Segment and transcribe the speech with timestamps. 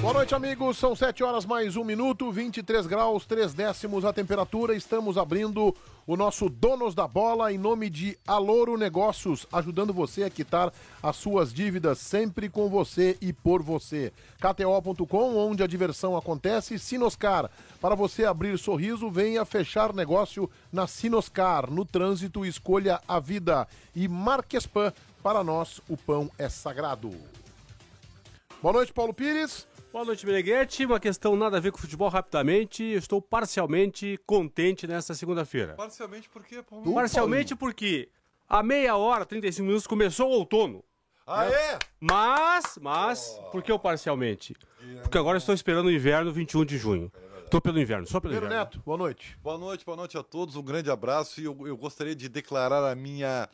[0.00, 0.78] Boa noite, amigos.
[0.78, 4.74] São 7 horas mais um minuto, 23 graus, 3 décimos a temperatura.
[4.74, 5.76] Estamos abrindo
[6.06, 11.16] o nosso Donos da Bola em nome de Alouro Negócios, ajudando você a quitar as
[11.16, 14.10] suas dívidas sempre com você e por você.
[14.38, 16.78] KTO.com, onde a diversão acontece.
[16.78, 21.70] Sinoscar, para você abrir sorriso, venha fechar negócio na Sinoscar.
[21.70, 23.68] No trânsito, escolha a vida.
[23.94, 27.12] E Marquespan, para nós, o pão é sagrado.
[28.62, 29.66] Boa noite, Paulo Pires.
[29.92, 30.86] Boa noite, Meneghetti.
[30.86, 32.84] Uma questão nada a ver com futebol rapidamente.
[32.84, 35.74] Eu estou parcialmente contente nessa segunda-feira.
[35.74, 36.94] Parcialmente por quê, Paulo?
[36.94, 38.08] Parcialmente porque
[38.48, 40.84] a meia hora, 35 minutos, começou o outono.
[41.26, 41.78] Ah, é?
[42.00, 44.56] Mas, mas, por que eu parcialmente?
[45.02, 47.12] Porque agora estou esperando o inverno 21 de junho.
[47.44, 48.64] Estou pelo inverno, só pelo Pedro inverno.
[48.64, 49.36] Neto, boa noite.
[49.42, 50.54] Boa noite, boa noite a todos.
[50.54, 53.48] Um grande abraço e eu, eu gostaria de declarar a minha.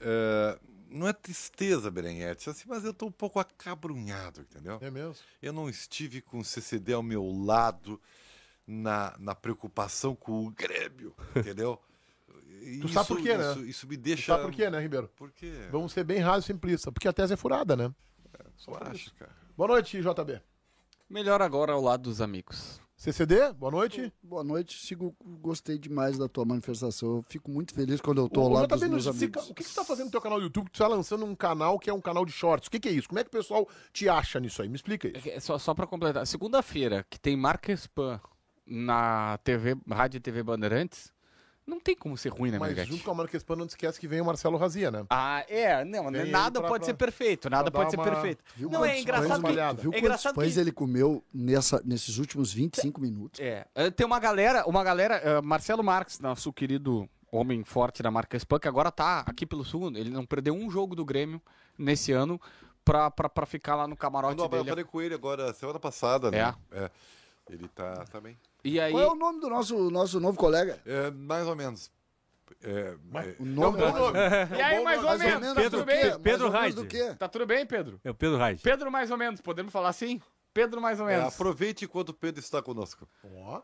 [0.00, 0.58] eh,
[0.92, 4.78] não é tristeza, Berenguete, assim, mas eu tô um pouco acabrunhado, entendeu?
[4.80, 5.16] É mesmo?
[5.40, 8.00] Eu não estive com o CCD ao meu lado
[8.66, 11.80] na, na preocupação com o Grêmio, entendeu?
[12.80, 13.52] Tu sabe por quê, né?
[13.52, 14.32] Isso, isso me Tu deixa.
[14.34, 15.08] Sabe por quê, né, Ribeiro?
[15.16, 15.52] Por quê?
[15.70, 17.92] Vamos ser bem raso e simplista, porque a tese é furada, né?
[18.56, 19.32] Só acho, cara.
[19.56, 20.40] Boa noite, JB.
[21.08, 22.81] Melhor agora ao lado dos amigos.
[23.02, 24.12] CCD, boa noite.
[24.22, 27.16] Boa noite, sigo, gostei demais da tua manifestação.
[27.16, 29.50] Eu fico muito feliz quando eu tô lado JB, dos meus amigos.
[29.50, 30.70] o que que você tá fazendo no teu canal do YouTube?
[30.70, 32.68] Tu tá lançando um canal que é um canal de shorts.
[32.68, 33.08] O que, que é isso?
[33.08, 34.68] Como é que o pessoal te acha nisso aí?
[34.68, 35.28] Me explica isso.
[35.28, 38.20] É Só, só pra completar, segunda-feira, que tem Marca Spam
[38.64, 41.12] na TV, Rádio e TV Bandeirantes,
[41.72, 42.92] não tem como ser ruim, né, Mas Meneghetti?
[42.92, 45.04] junto com a Marca Espan, não esquece que vem o Marcelo Razia, né?
[45.10, 48.02] Ah, é, não, ele nada pra- pode pra- ser perfeito, nada pra pode ser dar
[48.04, 48.44] uma- perfeito.
[48.56, 49.48] Viu Não, é quantos engraçado pães que...
[49.48, 49.82] espalhado.
[49.82, 53.40] Viu É quantos engraçado pães que- ele comeu nessa, nesses últimos 25 minutos?
[53.40, 58.10] É, eh, tem uma galera, uma galera, eh, Marcelo Marques, nosso querido homem forte da
[58.10, 61.40] marca Spam, que agora tá aqui pelo sul, ele não perdeu um jogo do Grêmio
[61.78, 62.38] nesse ano
[62.84, 64.68] pra, pra, pra ficar lá no camarote Não, eu dele.
[64.68, 66.54] falei com ele agora semana passada, né?
[66.70, 66.90] É.
[67.50, 68.36] Ele tá, tá bem.
[68.64, 70.80] E aí, Qual é o nome do nosso, nosso novo colega?
[70.86, 71.90] É, mais ou menos.
[72.62, 74.18] É, é, O nome É um bom nome.
[74.18, 76.20] E aí, mais ou menos, menos Pedro do bem?
[76.20, 76.74] Pedro Reis.
[76.88, 77.14] quê?
[77.18, 78.00] Tá tudo bem, Pedro?
[78.04, 78.60] É o Pedro Reis.
[78.60, 80.20] Pedro mais ou menos, podemos falar assim?
[80.54, 81.34] Pedro mais ou é, menos.
[81.34, 83.08] aproveite enquanto o Pedro está conosco.
[83.24, 83.62] Ó,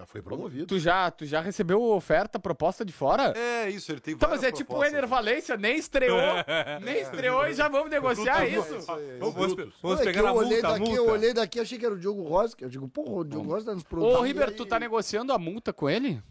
[0.00, 0.66] já foi promovido.
[0.66, 3.34] Tu já, tu já recebeu oferta, proposta de fora?
[3.36, 4.92] É isso, ele tem Então, mas é tipo o propostas.
[4.92, 6.18] Ener Valência, nem estreou,
[6.82, 8.80] nem estreou e já vamos negociar isso.
[9.18, 10.96] Vamos, vamos, pegar na olhei multa, a daqui, multa.
[10.96, 12.56] eu olhei daqui, achei que era o Diogo Rosa.
[12.56, 14.16] que Eu digo, porra, o Diogo Rosa tá nos produtos.
[14.16, 16.22] Ô, Ribeiro, tu tá negociando a multa com ele?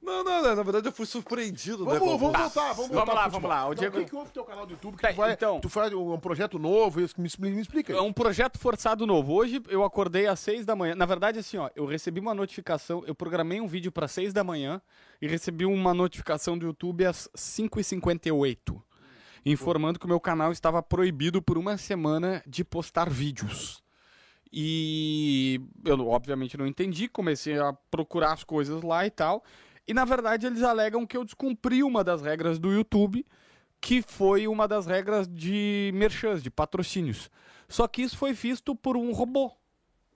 [0.00, 1.98] Não, não, não, na verdade eu fui surpreendido, né?
[1.98, 2.18] Vamos, Paulo?
[2.18, 3.12] vamos voltar, vamos Vamos voltar.
[3.14, 4.96] lá, pro vamos lá, o Então, Diego- que, que houve no teu canal do YouTube?
[4.96, 5.60] Que Tá, tu, vai, então.
[5.60, 9.34] tu faz um projeto novo, isso que me, me explica É um projeto forçado novo.
[9.34, 10.94] Hoje eu acordei às seis da manhã.
[10.94, 14.44] Na verdade, assim, ó, eu recebi uma notificação, eu programei um vídeo para seis da
[14.44, 14.80] manhã
[15.20, 18.80] e recebi uma notificação do YouTube às 5h58,
[19.44, 23.82] informando que o meu canal estava proibido por uma semana de postar vídeos.
[24.50, 29.44] E eu, obviamente, não entendi, comecei a procurar as coisas lá e tal.
[29.88, 33.24] E na verdade, eles alegam que eu descumpri uma das regras do YouTube,
[33.80, 37.30] que foi uma das regras de merchans, de patrocínios.
[37.66, 39.50] Só que isso foi visto por um robô.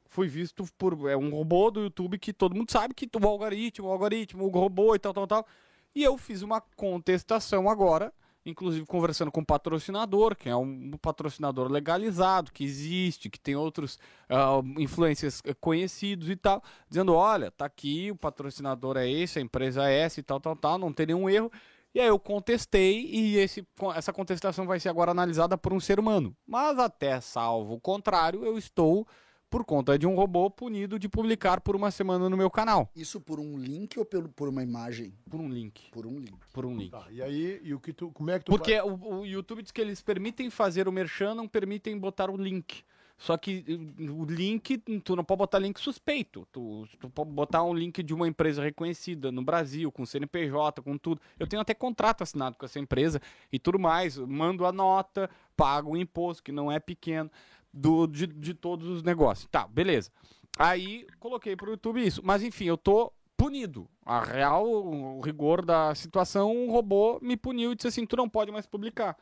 [0.04, 3.88] Foi visto por é um robô do YouTube que todo mundo sabe que o algoritmo,
[3.88, 5.46] o algoritmo, o robô e tal, tal, tal.
[5.94, 8.12] E eu fiz uma contestação agora,
[8.44, 13.98] inclusive conversando com o patrocinador, que é um patrocinador legalizado, que existe, que tem outros
[14.28, 19.42] ah, influencers eh, conhecidos e tal, dizendo, olha, tá aqui, o patrocinador é esse, a
[19.42, 21.50] empresa é essa e tal, tal, tal, não tem nenhum erro.
[21.94, 26.00] E aí eu contestei e esse, essa contestação vai ser agora analisada por um ser
[26.00, 26.34] humano.
[26.46, 29.06] Mas até salvo o contrário, eu estou,
[29.52, 32.90] por conta de um robô, punido de publicar por uma semana no meu canal.
[32.96, 35.12] Isso por um link ou pelo, por uma imagem?
[35.28, 35.90] Por um link.
[35.90, 36.38] Por um link.
[36.54, 36.90] Por um link.
[36.90, 39.26] Tá, e aí, e o que tu, como é que tu Porque vai- o, o
[39.26, 42.82] YouTube diz que eles permitem fazer o merchan, não permitem botar o link.
[43.18, 46.48] Só que uh, o link, tu não pode botar link suspeito.
[46.50, 50.96] Tu, tu pode botar um link de uma empresa reconhecida no Brasil, com CNPJ, com
[50.96, 51.20] tudo.
[51.38, 53.20] Eu tenho até contrato assinado com essa empresa
[53.52, 54.16] e tudo mais.
[54.16, 57.30] Mando a nota, pago o imposto, que não é pequeno,
[57.72, 59.48] do, de, de todos os negócios.
[59.50, 60.10] Tá, beleza.
[60.58, 62.20] Aí coloquei pro YouTube isso.
[62.24, 63.88] Mas enfim, eu tô punido.
[64.04, 68.28] A real, o rigor da situação, um robô me puniu e disse assim: tu não
[68.28, 69.16] pode mais publicar.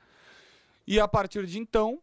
[0.86, 2.00] E a partir de então,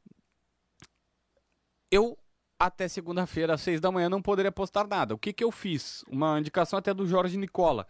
[1.91, 2.17] eu
[2.59, 5.13] até segunda-feira, às seis da manhã, não poderia postar nada.
[5.13, 6.03] O que, que eu fiz?
[6.09, 7.87] Uma indicação até do Jorge Nicola.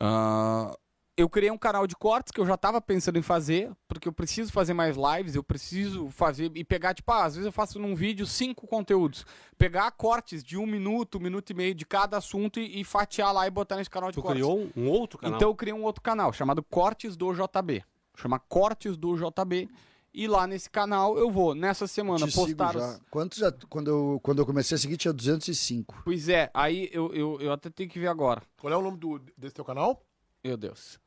[0.00, 0.76] Ah,
[1.16, 4.12] eu criei um canal de cortes que eu já tava pensando em fazer, porque eu
[4.12, 7.78] preciso fazer mais lives, eu preciso fazer e pegar, tipo, ah, às vezes eu faço
[7.78, 9.24] num vídeo cinco conteúdos.
[9.56, 13.32] Pegar cortes de um minuto, um minuto e meio de cada assunto e, e fatiar
[13.32, 14.42] lá e botar nesse canal de Tu cortes.
[14.42, 15.36] criou um, outro canal?
[15.36, 17.82] Então eu criei um outro canal chamado Cortes do JB.
[18.14, 19.70] Chama Cortes do JB.
[20.12, 22.88] E lá nesse canal eu vou, nessa semana, Te sigo postar já.
[22.90, 23.00] os...
[23.10, 26.02] Quantos já, quando, eu, quando eu comecei a seguir, tinha 205.
[26.04, 28.42] Pois é, aí eu, eu, eu até tenho que ver agora.
[28.58, 30.02] Qual é o nome do, desse teu canal?
[30.42, 30.98] Meu Deus.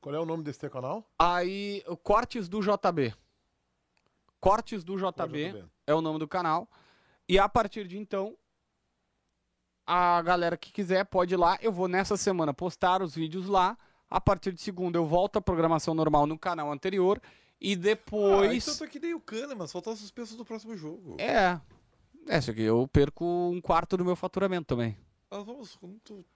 [0.00, 1.04] Qual é o nome desse teu canal?
[1.18, 3.14] Aí, o Cortes do JB.
[4.40, 5.64] Cortes do JB JB.
[5.86, 6.68] é o nome do canal.
[7.28, 8.36] E a partir de então,
[9.86, 11.58] a galera que quiser pode ir lá.
[11.60, 13.76] Eu vou nessa semana postar os vídeos lá.
[14.10, 17.20] A partir de segunda eu volto à programação normal no canal anterior.
[17.60, 18.62] E Ah, depois.
[18.68, 21.16] então tá que nem o Kahneman, só tá suspenso do próximo jogo.
[21.18, 21.60] É.
[22.28, 24.96] É, isso aqui eu perco um quarto do meu faturamento também.
[25.30, 25.78] Nós vamos.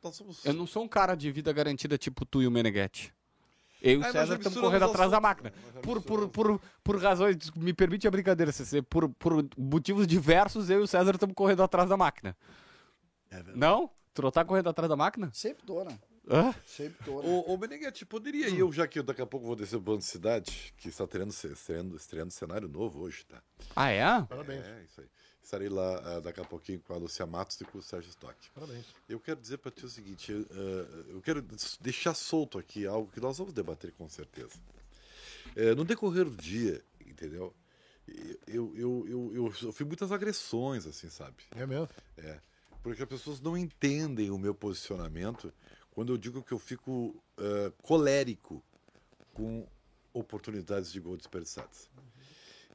[0.02, 0.44] Nós somos...
[0.44, 3.14] Eu não sou um cara de vida garantida tipo tu e o Meneghetti.
[3.82, 5.52] Eu e o Ah, César estamos correndo atrás da máquina.
[5.82, 10.80] Por, por, por, por razões, me permite a brincadeira, CC, por, por motivos diversos, eu
[10.80, 12.36] e o César estamos correndo atrás da máquina.
[13.28, 13.90] É Não?
[14.14, 15.30] Tu não tá correndo atrás da máquina?
[15.32, 15.98] Sempre tô, né?
[16.30, 16.54] Hã?
[16.64, 17.20] Sempre tô.
[17.20, 17.28] né?
[17.28, 19.98] Ô, ô Meneghetti, poderia eu, já que eu daqui a pouco vou descer o Bando
[19.98, 23.42] de Cidade, que está estreando, estreando, estreando cenário novo hoje, tá?
[23.74, 24.04] Ah, é?
[24.22, 24.64] Parabéns.
[24.64, 25.06] É, isso aí.
[25.42, 28.36] Estarei lá ah, daqui a pouquinho com a Lucia Matos e com o Sérgio Stock.
[28.54, 28.86] Parabéns.
[29.08, 31.42] Eu quero dizer para ti o seguinte, eu, ah, eu quero
[31.80, 34.54] deixar solto aqui algo que nós vamos debater com certeza.
[35.56, 37.52] Eh, no decorrer do dia, entendeu?
[38.46, 41.36] Eu, eu, eu, eu sofri muitas agressões, assim, sabe?
[41.54, 41.88] É mesmo?
[42.16, 42.40] É.
[42.82, 45.52] Porque as pessoas não entendem o meu posicionamento
[45.90, 48.62] quando eu digo que eu fico ah, colérico
[49.34, 49.66] com
[50.12, 51.88] oportunidades de gol desperdiçadas.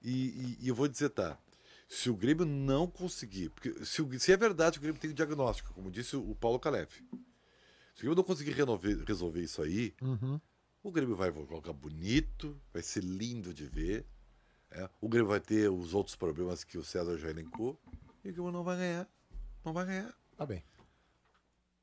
[0.04, 1.38] E, e- e eu vou dizer, tá,
[1.88, 5.10] se o Grêmio não conseguir, porque se, o- se é verdade que o Grêmio tem
[5.12, 9.42] o diagnóstico, como disse o, o Paulo Calef, se o Grêmio não conseguir renover- resolver
[9.42, 9.94] isso aí,
[10.84, 14.06] o Grêmio vai colocar bonito, vai ser lindo de ver,
[14.72, 17.80] é, o Grêmio vai ter os outros problemas que o César já elencou,
[18.24, 19.08] e o Grêmio não vai ganhar.
[19.64, 20.14] Não vai ganhar.
[20.36, 20.64] Tá bem,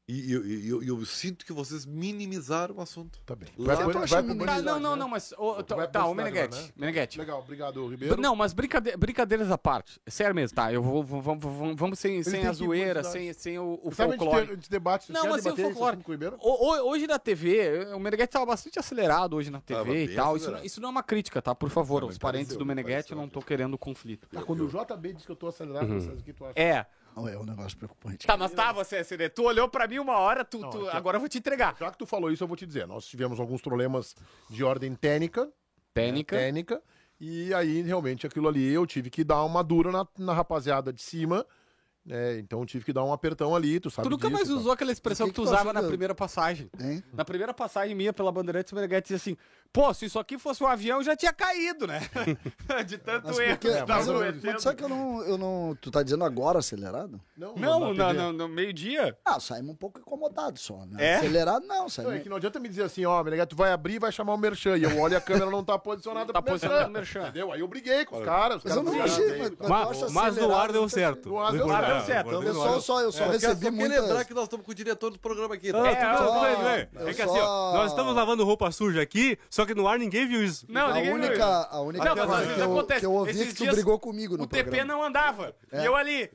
[0.06, 3.18] E eu, eu, eu sinto que vocês minimizaram o assunto.
[3.24, 3.48] tá bem.
[3.56, 4.96] Lá- achando pro minimizado, Tá, não, não, né?
[4.96, 5.32] não, mas.
[5.38, 6.56] ô, tá, Vai tá, o Meneghetti.
[6.60, 6.68] né?
[6.76, 7.18] Meneghetti.
[7.18, 8.20] Legal, obrigado, Ribeiro.
[8.20, 9.98] Não, mas brincade- brincadeiras à parte.
[10.06, 10.70] Sério mesmo, tá?
[10.70, 14.10] Eu vou, vou- vamos, vamos, vamos sem, sem a zoeira, sem, sem o, o Sabe,
[14.10, 14.50] a gente, folclore.
[14.50, 15.98] a gente debate, Não, mas sem o folclore.
[16.06, 16.36] o Ribeiro?
[16.38, 20.36] O- o- hoje na TV, o Meneghetti tava bastante acelerado hoje na TV e tal.
[20.36, 21.54] Isso, isso não é uma crítica, tá?
[21.54, 24.28] Por favor, os parentes do me Meneghetti, eu não tô querendo conflito.
[24.28, 26.14] Tá, quando o JB diz que eu tô acelerado, Uhum.
[26.14, 26.52] O que tu acha?
[26.60, 26.84] É.
[27.16, 28.26] Não, é um negócio preocupante.
[28.26, 30.90] Tá, mas tá, você, CD, tu olhou pra mim uma hora, tu, Não, tu- é
[30.90, 31.76] que- agora eu vou te entregar.
[31.78, 32.86] Já que tu falou isso, eu vou te dizer.
[32.86, 34.14] Nós tivemos alguns problemas
[34.50, 35.48] de ordem técnica.
[35.92, 36.34] Técnica.
[36.36, 36.82] né, técnica.
[37.20, 41.00] E aí, realmente, aquilo ali, eu tive que dar uma dura na, na rapaziada de
[41.00, 41.46] cima.
[42.04, 42.38] Né?
[42.38, 44.54] Então, tive que dar um apertão ali, tu sabe Tu nunca disso, mais tá?
[44.54, 46.68] usou aquela expressão que, que tu usava na primeira passagem.
[46.78, 47.02] Hein?
[47.14, 49.36] Na primeira passagem minha pela Bandeirantes, o Meneghetti dizia assim:
[49.74, 52.00] pô, se isso aqui fosse um avião, já tinha caído, né?
[52.86, 53.58] de tanto Mas, erro.
[53.58, 55.76] porque, mas, eu, mas sabe que eu não, eu não.
[55.80, 57.20] Tu tá dizendo agora acelerado?
[57.36, 59.18] Não, Não, não, não, no meio-dia.
[59.24, 61.04] Ah, saímos um pouco incomodados só, né?
[61.04, 61.16] É?
[61.16, 62.22] Acelerado não, Não, é saímos.
[62.22, 64.38] que não adianta me dizer assim, ó, Meneghete, tu vai abrir e vai chamar o
[64.38, 64.76] Merchan.
[64.78, 67.18] E eu olho e a câmera não tá posicionada Tá pro posicionado no Merchan.
[67.18, 67.30] Merchan.
[67.30, 67.52] Entendeu?
[67.52, 68.58] Aí eu briguei com os caras.
[68.58, 69.38] Os Mas eu caras não brigaram, achei,
[70.00, 71.28] mas, mas, no ar deu não certo.
[71.28, 71.66] No ar deu
[72.06, 72.30] certo.
[72.30, 74.00] Eu só, só, eu só É, recebi muitas...
[74.02, 75.72] lembrar que nós estamos com o diretor do programa aqui.
[75.72, 75.82] tá?
[75.82, 75.88] Ah,
[76.70, 79.74] É, eu eu É que assim, ó, nós estamos lavando roupa suja aqui, só que
[79.74, 80.66] no ar ninguém viu isso.
[80.68, 81.42] Não, a ninguém viu única, isso.
[81.70, 83.00] a única Não, coisa que eu, acontece.
[83.00, 84.92] que eu ouvi é que tu dias brigou comigo no O TP programa.
[84.92, 85.54] não andava.
[85.72, 86.30] E eu ali.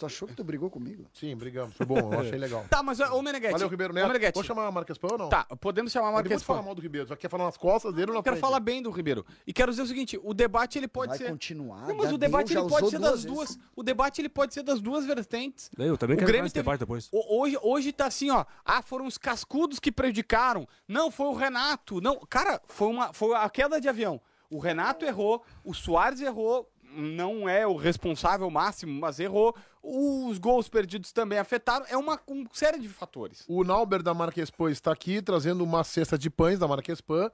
[0.00, 1.04] Tu achou que tu brigou comigo?
[1.12, 1.76] Sim, brigamos.
[1.76, 2.64] Foi bom, eu achei legal.
[2.70, 3.52] Tá, mas ô Meneghetti.
[3.52, 4.06] Valeu, Ribeiro ô, Neto.
[4.06, 4.34] Meneghetti.
[4.34, 5.28] Vou chamar a Marques Pão ou não?
[5.28, 6.66] Tá, podemos chamar depois Marques de falar Pão.
[6.66, 7.06] mal do Ribeiro.
[7.06, 8.40] Só quer falar nas costas dele ou na Eu quero frente?
[8.46, 9.26] falar bem do Ribeiro.
[9.46, 11.28] E quero dizer o seguinte, o debate ele pode Vai ser...
[11.30, 11.86] continuar.
[11.86, 13.58] Não, mas o debate ele pode ser das duas.
[13.76, 15.70] O debate ele pode ser das duas vertentes.
[15.78, 17.08] Eu também O quero Grêmio teve- debate depois.
[17.12, 18.44] O- Hoje, hoje tá assim, ó.
[18.64, 20.66] Ah, foram os cascudos que prejudicaram.
[20.88, 22.00] Não, foi o Renato.
[22.00, 24.20] Não, cara, foi, uma, foi a queda de avião.
[24.50, 26.68] O Renato errou, o Soares errou.
[26.92, 29.54] Não é o responsável máximo, mas errou.
[29.82, 31.86] Os gols perdidos também afetaram.
[31.88, 33.44] É uma, uma série de fatores.
[33.48, 37.30] O Nauber da Marques Pan está aqui trazendo uma cesta de pães da Marques Pan.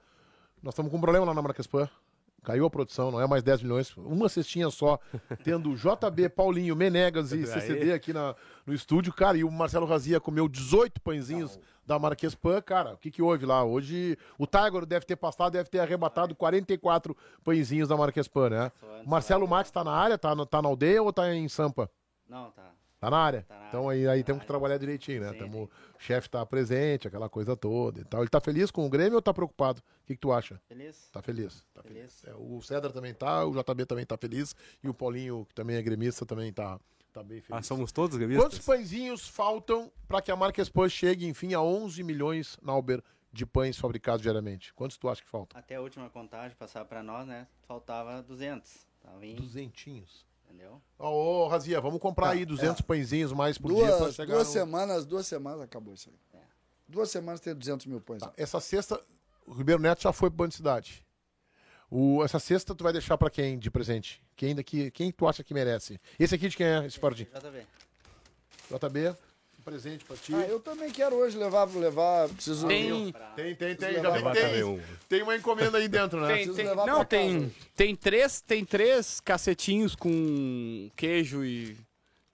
[0.63, 1.89] Nós estamos com um problema lá na Marques Pan.
[2.47, 3.97] Caiu a produção, não é mais 10 milhões.
[3.97, 5.01] Uma cestinha só,
[5.43, 9.13] tendo JB, Paulinho, Menegas e CCD aqui na, no estúdio.
[9.13, 12.63] Cara, e o Marcelo Razia comeu 18 pãezinhos da Marques Pan.
[12.63, 13.65] Cara, o que, que houve lá?
[13.65, 18.73] Hoje o Tiger deve ter passado, deve ter arrebatado 44 pãezinhos da Marques Pan, né?
[19.05, 21.91] Marcelo Matos tá na área, tá, tá na aldeia ou tá em Sampa?
[22.29, 22.71] Não, tá.
[22.99, 23.43] Tá na área?
[23.43, 25.33] Tá na então área, aí, aí tá temos na que trabalhar direitinho, né?
[25.33, 25.97] Sim, Tamo, sim.
[25.99, 28.23] o chefe tá presente, aquela coisa toda e tal.
[28.23, 29.81] Ele tá feliz com o Grêmio ou tá preocupado?
[29.81, 30.61] O que, que tu acha?
[30.67, 31.09] Feliz?
[31.13, 31.65] Tá feliz.
[31.75, 32.21] Tá feliz.
[32.21, 32.25] Feliz.
[32.25, 35.77] É, o Cedar também tá, o JB também tá feliz e o Paulinho, que também
[35.77, 36.81] é gremista, também tá,
[37.13, 37.67] tá bem Ah, feliz.
[37.67, 38.65] somos todos Quantos gremistas?
[38.65, 43.77] pãezinhos faltam para que a Marques Pan chegue, enfim, a 11 milhões, Nauber, de pães
[43.77, 44.73] fabricados diariamente?
[44.73, 45.59] Quantos tu acha que faltam?
[45.61, 47.47] Até a última contagem, passar pra nós, né?
[47.69, 48.87] Faltava 200.
[49.03, 50.25] Tava em, Duzentinhos.
[50.57, 50.81] Entendeu?
[50.99, 54.47] Ô, ô, Razia, vamos comprar aí 200 pãezinhos mais por dia pra Duas, chegar duas
[54.49, 56.41] no- semanas, duas semanas acabou isso aí.
[56.89, 58.21] Duas semanas tem 200 mil pães.
[58.23, 59.01] Tá, Essa sexta,
[59.47, 61.05] o Ribeiro Neto já foi pro Banco de Cidade.
[61.91, 64.23] O, essa sexta tu vai deixar pra quem de presente?
[64.35, 66.01] Quem daqui, quem tu acha que merece?
[66.19, 67.29] Esse aqui de quem é esse Fordinho?
[67.33, 67.67] JB.
[68.71, 69.17] JB,
[69.67, 70.33] presente pra ti.
[70.33, 72.69] Ah, eu também quero hoje levar, levar, preciso...
[72.69, 74.81] Tem, Tem, tem, tem, Preciso já levar tem, tem, um.
[75.09, 76.29] tem uma encomenda aí dentro, né?
[76.29, 77.53] tem, Preciso tem- não, casa tem, hoje.
[77.75, 81.77] tem três, tem três cacetinhos com queijo e,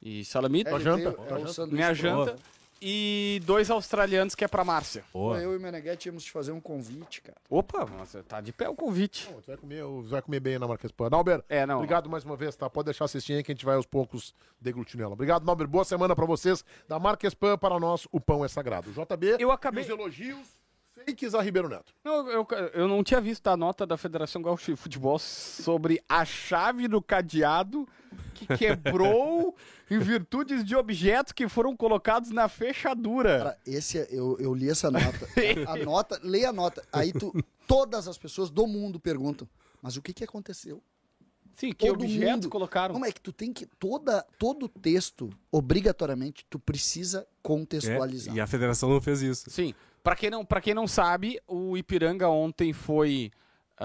[0.03, 0.69] e salamito.
[0.69, 1.13] É, janta?
[1.13, 1.67] tem- é o janta?
[1.75, 2.37] minha janta.
[2.85, 5.05] E dois australianos que é pra Márcia.
[5.13, 5.39] Boa.
[5.41, 7.39] Eu e o Meneghete íamos te fazer um convite, cara.
[7.49, 9.27] Opa, nossa, tá de pé o convite.
[9.29, 11.09] Pô, Tu vai comer, tu vai comer bem na Marques Pan.
[11.09, 11.77] Nauber, É, não.
[11.77, 12.69] obrigado mais uma vez, tá?
[12.69, 15.13] Pode deixar assistir aí que a gente vai aos poucos deglutir ela.
[15.13, 15.69] Obrigado, Nauber.
[15.69, 16.65] Boa semana pra vocês.
[16.89, 18.91] Da Marques Pan, para nós, o pão é sagrado.
[18.91, 20.49] JB, Eu acabei- os elogios
[20.95, 21.93] fakes a Ribeiro Neto.
[22.05, 26.25] Não, eu, eu não tinha visto a nota da Federação Gaúcha de Futebol sobre a
[26.25, 27.89] chave do cadeado
[28.35, 29.57] que quebrou
[29.91, 33.39] em virtudes de objetos que foram colocados na fechadura.
[33.39, 35.29] Cara, esse é- eu, eu li essa nota.
[35.67, 36.83] A, a nota, leia a nota.
[36.93, 37.33] Aí tu,
[37.67, 39.49] todas as pessoas do mundo perguntam,
[39.81, 40.83] mas o que que aconteceu?
[41.55, 42.95] Sim, que todo objetos mundo- colocaram.
[42.95, 48.35] Como é que tu tem que toda todo texto obrigatoriamente tu precisa contextualizar.
[48.35, 49.51] É, e a federação não fez isso.
[49.51, 53.31] Sim, pra quem não, para quem não sabe, o Ipiranga ontem foi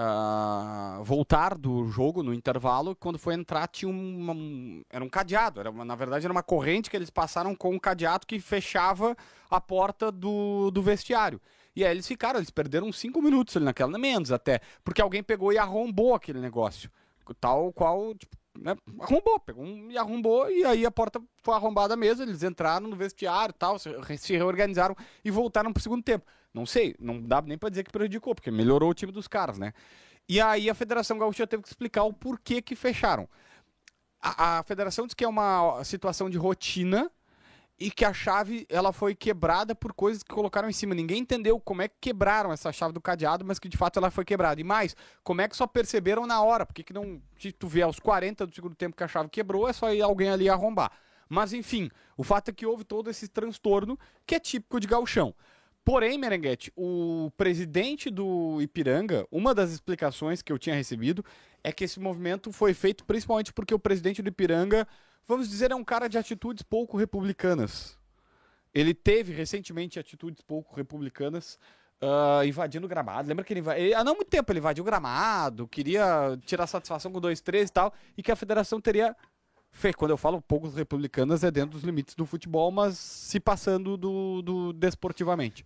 [0.00, 5.58] ah, voltar do jogo no intervalo, quando foi entrar tinha uma, um- era um cadeado,
[5.58, 9.16] era uma- na verdade era uma corrente que eles passaram com um cadeado que fechava
[9.50, 11.40] a porta do, do vestiário.
[11.74, 15.52] E aí eles ficaram, eles perderam cinco minutos ali naquela, menos até, porque alguém pegou
[15.52, 16.90] e arrombou aquele negócio,
[17.40, 21.96] tal qual, tipo, né, arrombou, pegou um, e arrombou, e aí a porta foi arrombada
[21.96, 26.26] mesmo, eles entraram no vestiário tal, se, se reorganizaram e voltaram pro segundo tempo.
[26.52, 29.58] Não sei, não dá nem pra dizer que prejudicou, porque melhorou o time dos caras,
[29.58, 29.72] né?
[30.28, 33.28] E aí a Federação Gaúcha teve que explicar o porquê que fecharam.
[34.20, 37.10] A, a federação diz que é uma situação de rotina
[37.78, 40.94] e que a chave ela foi quebrada por coisas que colocaram em cima.
[40.94, 44.10] Ninguém entendeu como é que quebraram essa chave do cadeado, mas que de fato ela
[44.10, 44.60] foi quebrada.
[44.60, 46.66] E mais, como é que só perceberam na hora?
[46.66, 49.68] Porque que não, se tu vê aos 40 do segundo tempo que a chave quebrou,
[49.68, 50.90] é só ir alguém ali arrombar.
[51.28, 55.34] Mas enfim, o fato é que houve todo esse transtorno que é típico de gauchão.
[55.84, 61.24] Porém, Merenguete, o presidente do Ipiranga, uma das explicações que eu tinha recebido
[61.64, 64.86] é que esse movimento foi feito principalmente porque o presidente do Ipiranga,
[65.28, 67.96] vamos dizer, é um cara de atitudes pouco republicanas.
[68.74, 71.58] Ele teve recentemente atitudes pouco republicanas,
[72.00, 73.28] ah, invadindo o gramado.
[73.28, 77.12] Lembra que ele, ele- há não muito tempo ele invadiu o gramado, queria tirar satisfação
[77.12, 79.14] com 2-3 e tal, e que a federação teria
[79.96, 84.42] quando eu falo poucos republicanas é dentro dos limites do futebol, mas se passando do,
[84.42, 85.64] do desportivamente.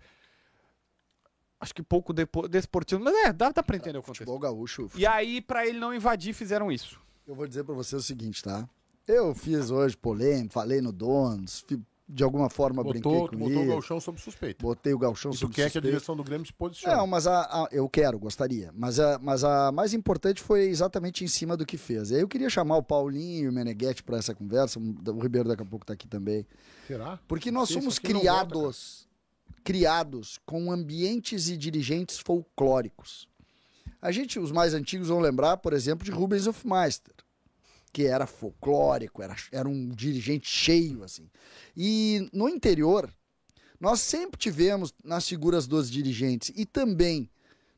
[1.58, 4.18] Acho que pouco depo- desportivo, mas é, dá, dá pra entender o contexto.
[4.24, 4.90] Futebol gaúcho.
[4.96, 7.00] E aí, pra ele não invadir, fizeram isso.
[7.26, 8.68] Eu vou dizer pra você o seguinte, tá?
[9.06, 11.64] Eu fiz hoje polêmica, falei no Donos,
[12.08, 14.62] de alguma forma brinquei Botou, com tu botou o galchão sob suspeita.
[14.62, 16.94] Botei o galchão E tu sob quer que a direção do Grêmio se posicione.
[16.94, 18.70] Não, mas a, a- eu quero, gostaria.
[18.74, 22.12] Mas a, mas a mais importante foi exatamente em cima do que fez.
[22.12, 24.78] Aí eu queria chamar o Paulinho e o Meneghetti para essa conversa.
[24.78, 26.46] O Ribeiro daqui a pouco tá aqui também.
[26.86, 27.18] Será?
[27.26, 29.08] Porque nós Isso somos criados,
[29.64, 33.26] criados com ambientes e dirigentes folclóricos.
[34.00, 37.14] A gente, os mais antigos vão lembrar, por exemplo, de Rubens Hofmeister,
[37.92, 41.28] que era folclórico, era, era um dirigente cheio, assim.
[41.76, 43.12] E no interior,
[43.78, 47.28] nós sempre tivemos nas figuras dos dirigentes e também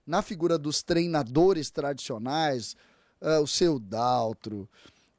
[0.07, 2.77] na figura dos treinadores tradicionais,
[3.21, 4.69] ah, o seu Daltro,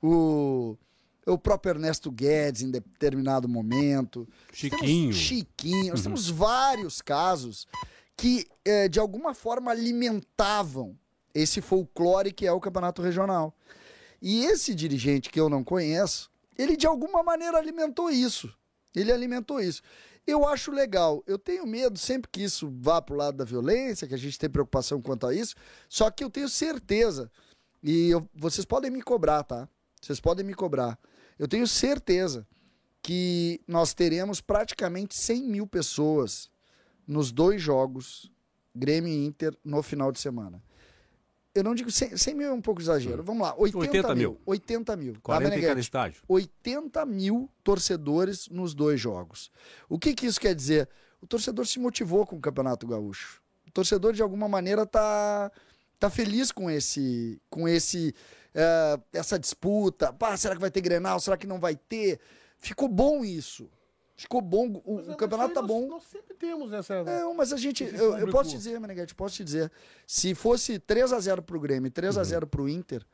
[0.01, 0.77] o,
[1.25, 4.27] o próprio Ernesto Guedes em determinado momento.
[4.53, 5.11] Chiquinho.
[5.11, 5.91] Chiquinho.
[5.91, 7.67] Nós temos vários casos
[8.15, 10.97] que, eh, de alguma forma, alimentavam
[11.33, 13.53] esse folclore que é o campeonato regional.
[14.21, 18.53] E esse dirigente que eu não conheço, ele de alguma maneira alimentou isso.
[18.95, 19.81] Ele alimentou isso.
[20.25, 21.23] Eu acho legal.
[21.27, 24.39] Eu tenho medo sempre que isso vá para o lado da violência, que a gente
[24.39, 25.55] tem preocupação quanto a isso.
[25.87, 27.29] Só que eu tenho certeza,
[27.83, 29.69] e eu- vocês podem me cobrar, tá?
[30.01, 30.97] Vocês podem me cobrar.
[31.37, 32.47] Eu tenho certeza
[33.03, 36.49] que nós teremos praticamente 100 mil pessoas
[37.07, 38.31] nos dois jogos,
[38.73, 40.63] Grêmio e Inter, no final de semana.
[41.55, 43.23] Eu não digo 100, 100 mil é um pouco exagero.
[43.23, 44.31] Vamos lá, 80, 80 mil.
[44.31, 44.41] mil.
[44.45, 45.13] 80 mil.
[45.13, 45.69] Tá, 40 em Meneghetti?
[45.69, 46.21] cada estágio.
[46.27, 49.49] 80 mil torcedores nos dois jogos.
[49.87, 50.89] O que, que isso quer dizer?
[51.21, 53.41] O torcedor se motivou com o Campeonato Gaúcho.
[53.65, 55.49] O torcedor, de alguma maneira, tá,
[55.97, 58.13] tá feliz com esse, com esse
[58.55, 60.13] eh, essa disputa.
[60.13, 61.19] Pá, será que vai ter Grenal?
[61.19, 62.19] Será que não vai ter?
[62.57, 63.69] Ficou bom isso.
[64.17, 65.81] Ficou bom, o, Mas, o mas campeonato tá aí bom.
[65.81, 67.03] Nós, nós sempre temos essa.
[67.03, 67.83] Não, mas a gente.
[67.83, 69.69] Eu, eu posso te dizer, Meneghete, posso te dizer.
[70.07, 73.05] Se fosse 3x0 pro Grêmio e 3x0 pro Inter,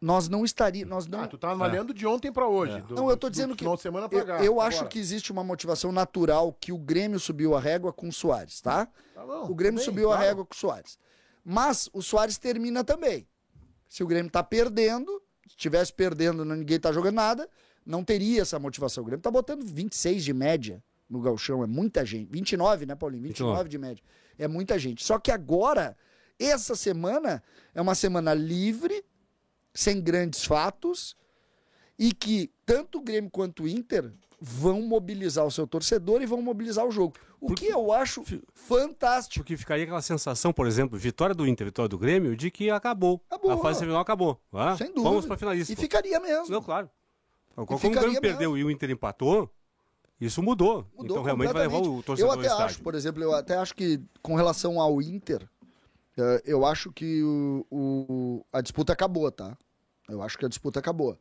[0.00, 0.88] nós não estaríamos.
[0.90, 2.80] Nós não, Ah, tu tá avaliando de ontem pra hoje.
[2.82, 3.64] do- não, eu tô do dizendo que.
[3.78, 4.44] Semana pra Eu, cá.
[4.44, 8.12] eu acho que existe uma motivação natural que o Grêmio subiu a régua com o
[8.12, 8.86] Soares, tá?
[9.12, 10.28] Tá bom, O Grêmio subiu a claro.
[10.28, 10.96] régua com o Soares.
[11.44, 13.26] Mas o Soares termina também.
[13.88, 17.48] Se o Grêmio tá perdendo, se estivesse perdendo, não- ninguém tá jogando nada,
[17.84, 19.02] não teria essa motivação.
[19.02, 22.30] O Grêmio tá botando 26 de média no Galchão, é muita gente.
[22.30, 23.22] 29, né, Paulinho?
[23.22, 23.68] 29, 29.
[23.68, 24.02] de média.
[24.38, 25.04] É muita gente.
[25.04, 25.96] Só que agora,
[26.38, 27.42] essa semana
[27.74, 29.04] é uma semana livre,
[29.72, 31.16] sem grandes fatos,
[31.98, 36.42] e que tanto o Grêmio quanto o Inter vão mobilizar o seu torcedor e vão
[36.42, 37.14] mobilizar o jogo.
[37.40, 39.42] O que eu acho fantástico.
[39.44, 43.20] Porque ficaria aquela sensação, por exemplo, vitória do Inter, vitória do Grêmio, de que acabou.
[43.28, 43.52] Acabou.
[43.52, 44.40] A fase final acabou.
[44.52, 44.76] ah?
[44.76, 45.02] Sem dúvida.
[45.08, 45.72] Vamos pra finalista.
[45.72, 46.48] E ficaria mesmo.
[46.50, 46.90] Não, claro.
[47.54, 49.50] Como o ficaria Grêmio perdeu e o Inter empatou,
[50.20, 50.86] isso mudou.
[50.96, 52.82] Mudou então realmente vai levar o torcedor Eu até acho, estádio.
[52.84, 55.48] por exemplo, eu até acho que com relação ao Inter,
[56.16, 59.56] eh, eu acho que o, o- a disputa acabou, tá?
[60.08, 61.18] Eu acho que a disputa acabou.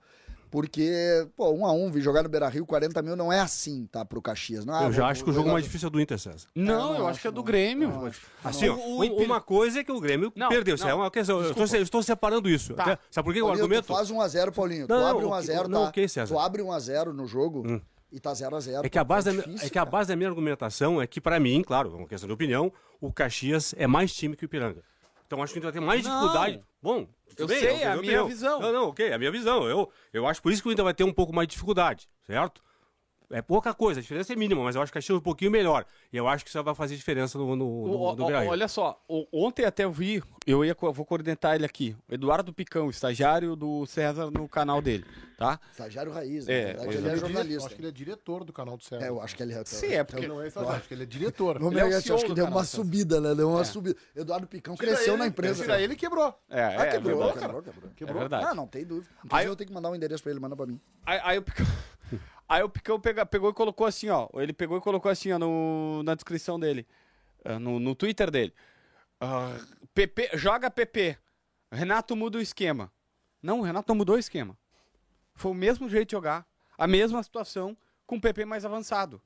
[0.53, 3.87] Porque, pô, um a um, vir jogar no Beira Rio, 40 mil não é assim,
[3.91, 4.05] tá?
[4.05, 4.63] Pro Caxias.
[4.63, 6.47] Não, ah, eu já vou- acho que o jogo mais difícil é do Inter, César.
[6.53, 7.41] Não, não eu acho, acho que é do.
[7.41, 7.89] Grêmio.
[7.89, 8.11] Não.
[8.43, 10.77] Assim, O- o um- uma coisa é que o Grêmio Não, perdeu.
[10.77, 10.87] Não.
[10.87, 11.41] é uma questão.
[11.41, 12.75] Eu estou, eu estou separando isso.
[12.75, 12.83] Tá.
[12.83, 13.87] Até- sabe por que o Paulinho, argumento?
[13.87, 14.85] Tu faz 1x0, Paulinho.
[14.87, 15.89] tu abre o 1x0, que- não, tá?
[15.89, 16.35] ok, César.
[16.35, 17.81] Tu abre 1x0 no jogo Hum.
[18.11, 18.85] e tá 0x0.
[18.85, 21.19] É que, a base, da, difícil, é que a base da minha argumentação é que,
[21.19, 24.47] pra mim, claro, é uma questão de opinião, o Caxias é mais time que o
[24.47, 24.83] Ipiranga.
[25.33, 26.11] Então acho que a gente vai ter mais Não.
[26.19, 26.63] dificuldade.
[26.79, 28.27] Bom, Eu bem, sei, é a minha opinião.
[28.27, 28.59] visão.
[28.59, 29.67] Não, não, ok, é a minha visão.
[29.67, 32.07] Eu, eu acho por isso que o Inter vai ter um pouco mais de dificuldade,
[32.21, 32.61] certo?
[33.33, 35.21] É pouca coisa, a diferença é mínima, mas eu acho que o Caxias é um
[35.23, 35.85] pouquinho melhor.
[36.11, 37.65] E eu acho que isso vai fazer diferença no, no, no,
[38.11, 42.13] o- no olha só, ontem até eu vi, eu ia, vou coordenar ele aqui, o
[42.13, 45.03] Eduardo Picão, estagiário do César no canal dele,
[45.37, 45.59] tá?
[45.71, 47.65] Estagiário raiz, É, na verdade, ele é Ele é jornalista.
[47.67, 49.03] acho que ele é diretor do canal do César.
[49.05, 49.63] É, eu acho que ele é.
[49.65, 51.59] Sim, é porque- Não é eu acho que ele é diretor.
[51.59, 52.77] Não, Ele é CEO acho que deu uma César.
[52.83, 53.33] subida, né?
[53.33, 53.95] Deu uma subida.
[54.15, 55.63] Eduardo Picão cresceu na empresa.
[55.63, 56.33] Tira ele e quebrou.
[56.49, 57.39] É, Ah, é, quebrou, verdade.
[57.39, 57.61] quebrou,
[57.95, 58.15] quebrou.
[58.15, 58.45] É verdade.
[58.45, 59.09] Ah, não tem dúvida.
[59.31, 60.79] Aí eu tenho que mandar um endereço pra ele, manda pra mim.
[61.05, 61.65] Aí, aí o Picão,
[62.53, 64.27] aí o Picão pega- pegou e colocou assim, ó.
[64.35, 66.87] Ele pegou e colocou assim, ó, no, na descrição dele.
[67.43, 68.53] ah, No, no Twitter dele.
[69.19, 69.57] Ah,
[69.93, 71.17] PP, joga PP.
[71.71, 72.91] Renato muda o esquema.
[73.41, 74.57] Não, o Renato não mudou o esquema.
[75.35, 76.45] Foi o mesmo jeito de jogar.
[76.77, 79.21] A mesma situação com o PP mais avançado.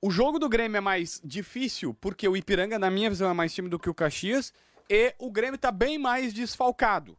[0.00, 3.52] O jogo do Grêmio é mais difícil porque o Ipiranga, na minha visão, é mais
[3.54, 4.52] time do que o Caxias.
[4.88, 7.16] E o Grêmio tá bem mais desfalcado.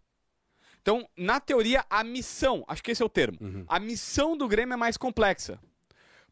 [0.90, 4.74] Então, na teoria, a missão, acho que esse é o termo, a missão do Grêmio
[4.74, 5.60] é mais complexa.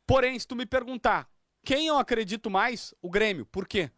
[0.06, 1.30] Porém, se tu me perguntar
[1.63, 3.46] quem eu acredito mais, o Grêmio.
[3.46, 3.91] Por quê?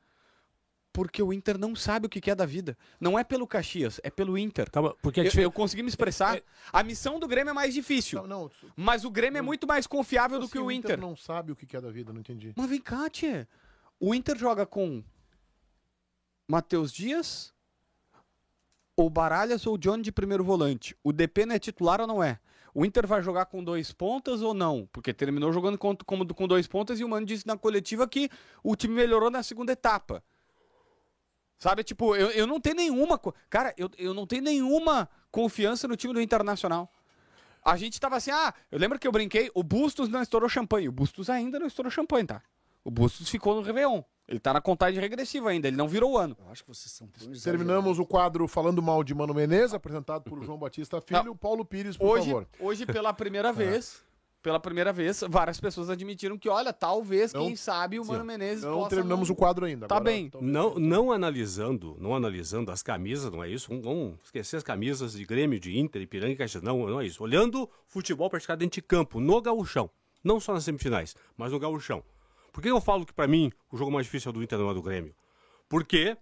[0.91, 2.77] Porque o Inter não sabe o que é da vida.
[2.99, 4.69] Não é pelo Caxias, é pelo Inter.
[4.69, 6.41] Tá porque Eu, eu consegui me expressar.
[6.73, 8.19] A missão do Grêmio é mais difícil.
[8.23, 8.51] Não, não.
[8.75, 10.99] Mas o Grêmio é muito mais confiável do assim, que o Inter.
[10.99, 12.51] não sabe o que é da vida, não entendi.
[12.57, 13.47] Mas vem cá, tia.
[13.97, 15.01] O Inter joga com
[16.47, 17.53] Matheus Dias,
[18.99, 20.93] ou Baralhas ou Johnny de primeiro volante.
[21.01, 22.37] O DP não é titular ou não é?
[22.73, 24.89] O Inter vai jogar com dois pontas ou não?
[24.91, 28.29] Porque terminou jogando com, com dois pontas e o Mano disse na coletiva que
[28.61, 30.21] o time melhorou na segunda etapa.
[31.57, 33.17] Sabe, tipo, eu, eu não tenho nenhuma.
[33.49, 36.91] Cara, eu, eu não tenho nenhuma confiança no time do Internacional.
[37.63, 40.89] A gente tava assim, ah, eu lembro que eu brinquei, o Bustos não estourou champanhe.
[40.89, 42.41] O Bustos ainda não estourou champanhe, tá?
[42.83, 44.01] O Bustos ficou no Réveillon.
[44.27, 46.37] Ele tá na contagem regressiva ainda, ele não virou o ano.
[46.39, 50.21] Eu acho que vocês são tão Terminamos o quadro falando mal de Mano Menezes, apresentado
[50.23, 51.35] por João Batista Filho.
[51.35, 52.47] Paulo Pires, por Hoje, favor.
[52.59, 54.03] hoje pela primeira vez,
[54.43, 58.63] pela primeira vez, várias pessoas admitiram que, olha, talvez, Não- quem sabe, o Mano Menezes
[58.63, 58.89] Não possa...
[58.91, 59.87] terminamos não- o quadro ainda.
[59.87, 60.29] Tá Agora, bem.
[60.39, 63.67] Não, não analisando, não analisando as camisas, não é isso?
[63.67, 66.61] Vamos, vamos esquecer as camisas de Grêmio, de Inter, Ipiranga e Caxias.
[66.61, 67.23] Não, não é isso.
[67.23, 69.89] Olhando futebol praticado dentro de campo, no gauchão.
[70.23, 72.03] Não só nas semifinais, mas no gauchão.
[72.51, 74.71] Por que eu falo que, pra mim, o jogo mais difícil é do Inter, não
[74.71, 75.13] é do Grêmio?
[75.67, 76.17] Porque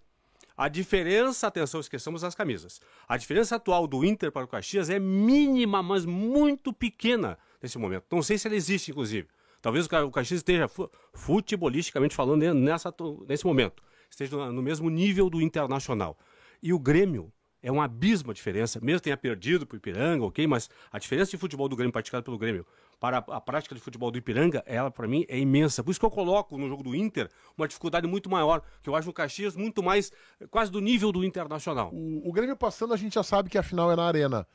[0.56, 2.80] a diferença, atenção, esqueçamos as camisas.
[3.08, 8.04] A diferença atual do Inter para o Caxias é mínima, mas muito pequena nesse momento.
[8.10, 9.28] Não sei se ela existe, inclusive.
[9.62, 12.92] Talvez o Ca- o Caxias esteja fu- futebolisticamente falando ne- nessa,
[13.28, 13.82] nesse momento.
[14.10, 16.18] Esteja no- no mesmo nível do Internacional.
[16.62, 20.46] E o Grêmio é um abismo a diferença, mesmo tenha perdido para o Ipiranga, ok?
[20.46, 22.64] Mas a diferença de futebol do Grêmio praticado pelo Grêmio
[23.00, 25.84] para a, prática de futebol do Ipiranga, ela para mim é imensa.
[25.84, 28.96] Por isso que eu coloco no jogo do Inter uma dificuldade muito maior, que eu
[28.96, 31.90] acho o Caxias muito mais, eh, quase do nível do Internacional.
[31.92, 34.46] O, o Grêmio passando, a gente já sabe que a final é na Arena.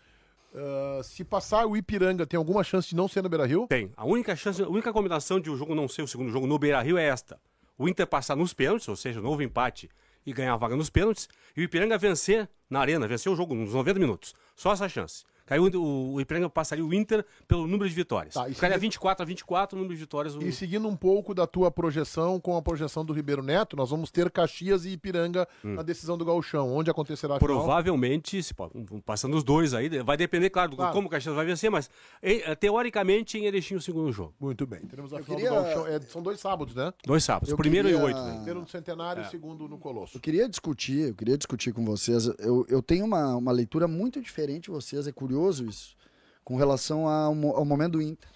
[0.55, 3.65] Ah, se passar o Ipiranga, tem alguma chance de não ser no Beira-Rio?
[3.67, 3.91] Tem.
[3.97, 6.59] A única chance, a única combinação de o jogo não ser o segundo jogo no
[6.59, 7.39] Beira-Rio é esta.
[7.77, 9.89] O Inter passar nos pênaltis, ou seja, novo empate
[10.25, 11.27] e ganhar a vaga nos pênaltis,
[11.57, 14.33] e o Ipiranga vencer na arena, vencer o jogo nos 90 minutos.
[14.55, 15.25] Só essa chance.
[15.45, 18.33] Caiu o, o Ipiranga passaria o Inter pelo número de vitórias.
[18.33, 20.35] Tá, e Ficaria seguindo- 24 a 24 o número de vitórias.
[20.35, 23.89] o- E seguindo um pouco da tua projeção com a projeção do Ribeiro Neto, nós
[23.89, 25.75] vamos ter Caxias e Ipiranga Hum.
[25.75, 26.73] na decisão do Gauchão.
[26.73, 27.57] Onde acontecerá a final?
[27.59, 30.93] Provavelmente, se um, passando os dois aí, vai depender, claro, do Claro.
[30.93, 31.89] como o Caxias vai vencer, mas
[32.21, 34.33] eh, teoricamente em Erechim o segundo jogo.
[34.39, 34.79] Muito bem.
[34.81, 35.87] Teremos a Eu final queria- do Gauchão.
[35.87, 36.93] É, são dois sábados, né?
[37.05, 38.17] Dois sábados, Eu primeiro queria- e oito.
[38.19, 38.35] Né?
[38.35, 39.27] Primeiro no Centenário É.
[39.27, 40.15] e segundo no Colosso.
[40.17, 42.27] Eu queria discutir, eu queria discutir com vocês.
[42.39, 45.32] Eu, eu tenho uma, uma leitura muito diferente de vocês, é curioso
[45.67, 45.95] isso,
[46.43, 48.29] com relação ao, ao momento do Inter.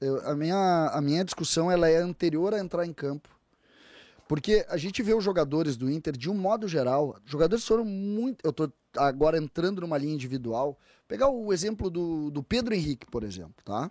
[0.00, 3.28] Eu- a, minha, a minha discussão ela é anterior a entrar em campo.
[4.28, 8.44] Porque a gente vê os jogadores do Inter, de um modo geral, jogadores foram muito.
[8.44, 10.78] Eu estou agora entrando numa linha individual.
[11.06, 13.90] Pegar o exemplo do, do Pedro Henrique, por exemplo, tá?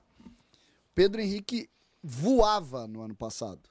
[0.95, 1.69] Pedro Henrique
[2.03, 3.61] voava no ano passado.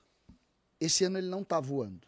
[0.80, 2.06] Esse ano ele não tá voando.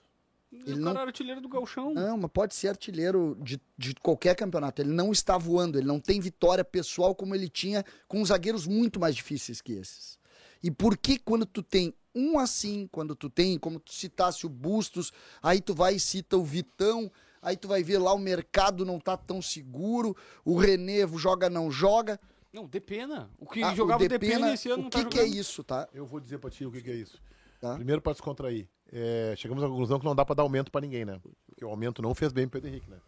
[0.53, 1.95] Ele o não cara era artilheiro do Galchão.
[1.95, 4.83] não, mas pode ser artilheiro de, de qualquer campeonato.
[4.83, 9.01] Ele não está voando, ele não tem vitória pessoal como ele tinha com zagueiros muito
[9.01, 10.19] mais difíceis que esses.
[10.63, 14.49] E por que quando tu tem um assim, quando tu tem, como tu citasse o
[14.51, 15.11] Bustos,
[15.43, 17.11] aí tu vai e cita o Vitão,
[17.41, 21.71] aí tu vai ver lá o mercado não tá tão seguro, o René joga não
[21.71, 22.21] joga.
[22.53, 23.31] Não, Depena.
[23.39, 25.19] O que Ah, jogava o o Depena, Depena, esse ano o não que, tá que
[25.19, 25.39] é jogando.
[25.41, 25.89] isso, tá?
[25.95, 27.19] Eu vou dizer pra ti o que, que é isso.
[27.59, 27.75] Tá.
[27.77, 28.69] Primeiro, pra descontrair.
[28.93, 31.19] É, chegamos à conclusão que não dá pra dar aumento pra ninguém, né?
[31.47, 32.99] Porque o aumento não fez bem pro Pedro Henrique, né?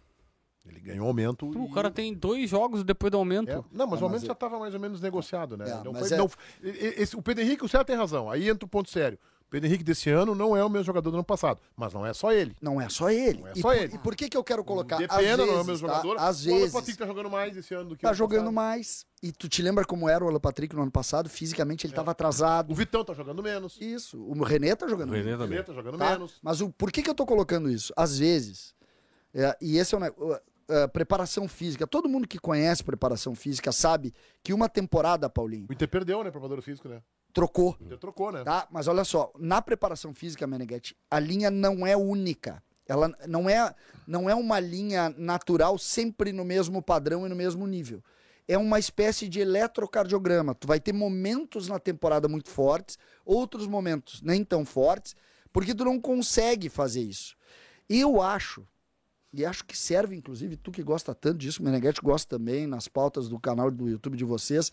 [0.66, 1.47] Ele ganhou aumento.
[1.47, 1.62] Pô, e...
[1.62, 3.51] O cara tem dois jogos depois do aumento.
[3.51, 5.68] É, não, mas Não, o aumento mas já estava mais ou menos negociado, né?
[5.68, 6.31] É, não foi- é- não-
[6.62, 8.31] esse- o Pedro Henrique, o Sérgio tem razão.
[8.31, 9.18] Aí entra o ponto sério.
[9.47, 11.61] O Pedro Henrique desse ano não é o mesmo jogador do ano passado.
[11.77, 12.57] Mas não é só ele.
[12.61, 13.39] Não é só ele.
[13.41, 13.95] Não é e, só por, ele.
[13.95, 14.97] e por que que eu quero colocar?
[14.97, 15.95] De Às pena, não é o vezes, mesmo tá?
[15.97, 16.17] jogador.
[16.19, 16.73] Às O Alan vezes.
[16.73, 18.55] Patrick tá jogando mais esse ano do que Tá o jogando passado.
[18.55, 19.07] mais.
[19.23, 21.29] E tu te lembra como era o Alan Patrick no ano passado?
[21.31, 22.73] Fisicamente ele estava atrasado.
[22.73, 23.79] O Vitão tá jogando menos.
[23.81, 24.21] Isso.
[24.21, 25.41] O René tá jogando O René menos.
[25.41, 25.59] O também.
[25.59, 26.11] René tá jogando tá?
[26.11, 26.39] menos.
[26.43, 27.93] Mas o, por que, que eu tô colocando isso?
[27.97, 28.75] Às vezes,
[29.33, 30.43] é, e esse é o negócio.
[30.93, 31.87] preparação física.
[31.87, 36.31] Todo mundo que conhece preparação física sabe que uma temporada, Paulinho, O Inter perdeu, né,
[36.31, 37.03] preparador físico, né?
[37.35, 37.77] Trocou.
[37.81, 38.44] Inter trocou, né?
[38.44, 38.66] Tá?
[38.70, 42.62] Mas olha só, na preparação física, Meneghetti, a linha não é única.
[42.87, 43.75] Ela não é,
[44.07, 48.03] não é uma linha natural sempre no mesmo padrão e no mesmo nível.
[48.47, 50.55] É uma espécie de eletrocardiograma.
[50.55, 55.16] Tu vai ter momentos na temporada muito fortes, outros momentos nem tão fortes,
[55.53, 57.37] porque tu não consegue fazer isso.
[57.88, 58.66] Eu acho,
[59.33, 62.87] e acho que serve, inclusive, tu que gosta tanto disso, o Meneghetti gosta também, nas
[62.87, 64.70] pautas do canal do YouTube de vocês,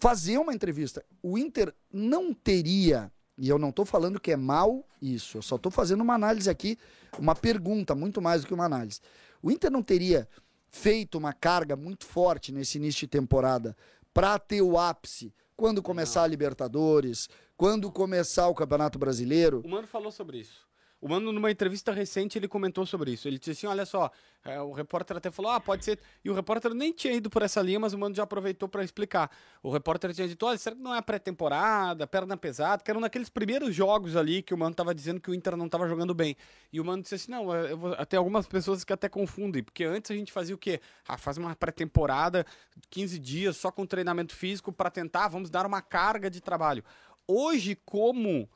[0.00, 1.04] fazer uma entrevista.
[1.22, 5.56] O Inter não teria, e eu não estou falando que é mal isso, eu só
[5.56, 6.78] estou fazendo uma análise aqui,
[7.18, 9.00] uma pergunta, muito mais do que uma análise.
[9.42, 10.28] O Inter não teria
[10.70, 13.76] feito uma carga muito forte nesse início de temporada
[14.12, 19.60] para ter o ápice quando começar a Libertadores, quando começar o Campeonato Brasileiro.
[19.64, 20.66] O Mano falou sobre isso.
[21.00, 23.26] O Mano, numa entrevista recente, ele comentou sobre isso.
[23.26, 24.10] Ele disse assim: olha só,
[24.44, 25.98] é, o repórter até falou, ah, pode ser.
[26.22, 28.84] E o repórter nem tinha ido por essa linha, mas o Mano já aproveitou para
[28.84, 29.30] explicar.
[29.62, 32.82] O repórter tinha dito: olha, será que não é pré-temporada, perna pesada?
[32.82, 35.70] Que eram naqueles primeiros jogos ali que o Mano tava dizendo que o Inter não
[35.70, 36.36] tava jogando bem.
[36.70, 37.96] E o Mano disse assim: não, vou...
[38.04, 40.82] tem algumas pessoas que até confundem, porque antes a gente fazia o quê?
[41.08, 42.44] Ah, faz uma pré-temporada,
[42.90, 46.84] 15 dias só com treinamento físico para tentar, vamos dar uma carga de trabalho.
[47.26, 48.50] Hoje, como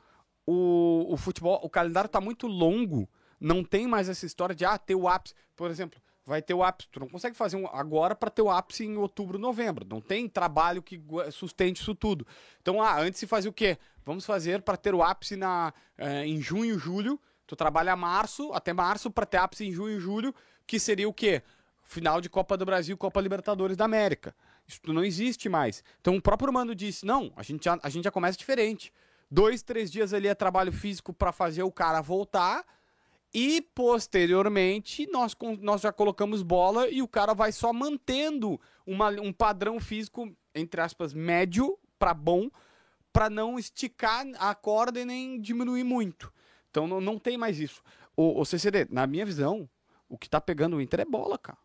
[0.46, 3.08] o, o futebol, o calendário tá muito longo,
[3.40, 5.34] não tem mais essa história de ah, ter o ápice.
[5.56, 6.88] Por exemplo, vai ter o ápice.
[6.90, 9.86] Tu não consegue fazer um agora para ter o ápice em outubro, novembro.
[9.88, 12.26] Não tem trabalho que sustente isso tudo.
[12.60, 13.78] Então, ah, antes se fazia o quê?
[14.04, 17.20] Vamos fazer para ter o ápice na, eh, em junho, julho.
[17.46, 20.34] Tu trabalha março, até março, para ter ápice em junho e julho,
[20.66, 21.42] que seria o quê?
[21.82, 24.34] Final de Copa do Brasil, Copa Libertadores da América.
[24.66, 25.84] Isso não existe mais.
[26.00, 28.90] Então o próprio Mano disse: não, a gente já, a gente já começa diferente.
[29.30, 32.64] Dois, três dias ali é trabalho físico para fazer o cara voltar.
[33.32, 39.32] E posteriormente nós, nós já colocamos bola e o cara vai só mantendo uma- um
[39.32, 42.48] padrão físico, entre aspas, médio para bom,
[43.12, 46.32] para não esticar a corda e nem diminuir muito.
[46.70, 47.82] Então não, não tem mais isso.
[48.16, 49.68] O, o CCD, na minha visão,
[50.08, 51.58] o que tá pegando o Inter é bola, cara.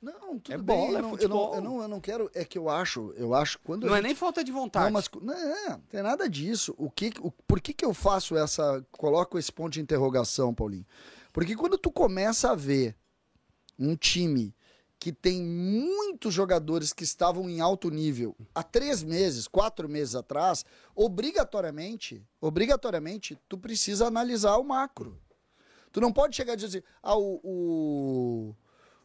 [0.00, 0.64] Não, tudo É bem.
[0.64, 1.48] bola, é eu, não, eu, futebol.
[1.48, 2.30] não, eu, não, eu não quero.
[2.34, 3.84] É que eu acho, eu acho quando.
[3.86, 4.86] Não é gente- nem falta de vontade.
[4.86, 6.74] Não, mas cu- não, é, não tem nada disso.
[6.78, 8.84] O que, o, por que, que eu faço essa.
[8.92, 10.86] Coloco esse ponto de interrogação, Paulinho?
[11.32, 12.96] Porque quando tu começa a ver
[13.78, 14.54] um time
[14.98, 20.64] que tem muitos jogadores que estavam em alto nível há três meses, quatro meses atrás,
[20.94, 25.18] obrigatoriamente, obrigatoriamente, tu precisa analisar o macro.
[25.92, 28.56] Tu não pode chegar e dizer assim, ah, o, o,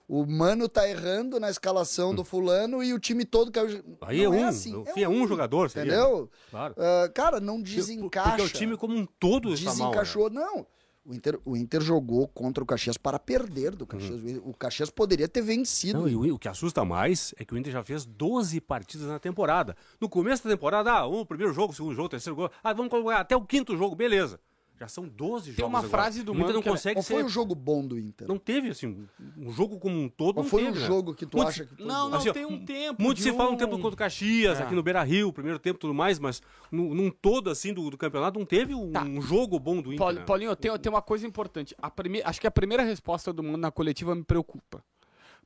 [0.07, 3.83] o Mano tá errando na escalação do fulano e o time todo caiu.
[4.01, 4.47] Aí Não é um.
[4.47, 5.93] assim, é, é um jogador, seria.
[5.93, 6.29] Entendeu?
[6.51, 6.75] Claro.
[6.77, 8.29] Ah, cara, não desencaixa.
[8.29, 9.77] Porque o time como um todo está mal.
[9.77, 9.83] né?
[9.85, 10.29] Desencaixou.
[10.29, 10.67] Não.
[11.07, 14.19] O Inter, o Inter jogou contra o Caxias para perder do Caxias.
[14.43, 15.99] O Caxias poderia ter vencido.
[15.99, 19.05] Não, e o, o que assusta mais é que o Inter já fez 12 partidas
[19.07, 19.77] na temporada.
[20.01, 22.51] No começo da temporada, ah, um primeiro jogo, segundo jogo, terceiro jogo.
[22.63, 24.39] Ah, vamos colocar até o quinto jogo, beleza.
[24.77, 25.55] Já são 12 jogos.
[25.55, 25.89] Tem uma agora.
[25.89, 27.23] frase do o Inter Mano não que é- consegue Qual foi ser.
[27.25, 28.27] o jogo bom do Inter?
[28.27, 29.07] Não teve, assim,
[29.37, 30.33] um jogo como um todo.
[30.35, 30.87] Qual não foi teve, o né?
[30.87, 32.09] jogo que tu Muito- acha que foi Não, bom?
[32.09, 33.01] não, Assim, tem um tempo.
[33.01, 34.63] Muito se fala um- um tempo contra o Caxias, É.
[34.63, 37.89] aqui no Beira Rio, primeiro tempo e tudo mais, mas num, num todo assim do,
[37.89, 39.03] do campeonato não teve um, Tá.
[39.03, 39.97] um jogo bom do Inter.
[39.97, 40.23] Paul- né?
[40.25, 41.73] Paulinho, tem, tem uma coisa importante.
[41.81, 42.21] A prime...
[42.25, 44.83] Acho que a primeira resposta do Mano na coletiva me preocupa.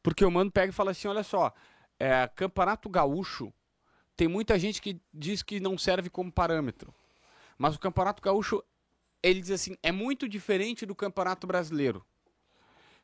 [0.02, 1.54] Porque o Mano pega e fala assim: olha só,
[2.00, 3.54] é, Campeonato Gaúcho,
[4.16, 6.92] tem muita gente que diz que não serve como parâmetro.
[7.58, 8.64] Mas o Campeonato Gaúcho,
[9.22, 12.06] ele diz assim, é muito diferente do Campeonato Brasileiro.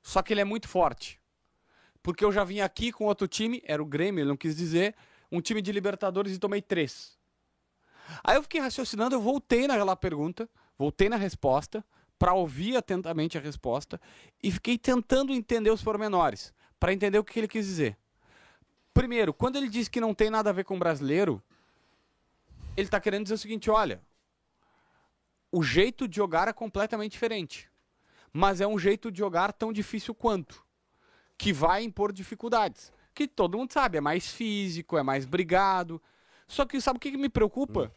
[0.01, 1.19] Só que ele é muito forte.
[2.01, 4.95] Porque eu já vim aqui com outro time, era o Grêmio, ele não quis dizer,
[5.31, 7.17] um time de Libertadores e tomei três.
[8.23, 10.47] Aí eu fiquei raciocinando, eu voltei naquela pergunta,
[10.77, 11.83] voltei na resposta,
[12.17, 13.99] para ouvir atentamente a resposta,
[14.41, 17.97] e fiquei tentando entender os pormenores, para entender o que ele quis dizer.
[18.93, 21.43] Primeiro, quando ele diz que não tem nada a ver com brasileiro,
[22.77, 24.01] ele está querendo dizer o seguinte: olha,
[25.55, 27.71] o jeito de jogar é completamente diferente,
[28.33, 30.61] mas é um jeito de jogar tão difícil quanto,
[31.37, 32.91] que vai impor dificuldades.
[33.13, 36.01] Que todo mundo sabe, é mais físico, é mais brigado.
[36.45, 37.95] Só que sabe o que, que me preocupa?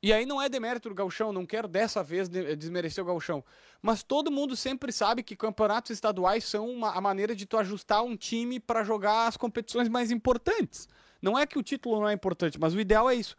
[0.00, 3.44] E aí não é demérito do gauchão, não quero dessa vez de- desmerecer o gauchão.
[3.82, 8.04] Mas todo mundo sempre sabe que campeonatos estaduais são uma, a maneira de tu ajustar
[8.04, 10.88] um time para jogar as competições mais importantes.
[11.20, 13.34] Não é que o título não é importante, mas o ideal é isso.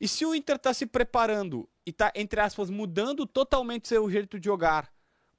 [0.00, 4.38] E se o Inter tá se preparando e tá, entre aspas, mudando totalmente seu jeito
[4.38, 4.90] de jogar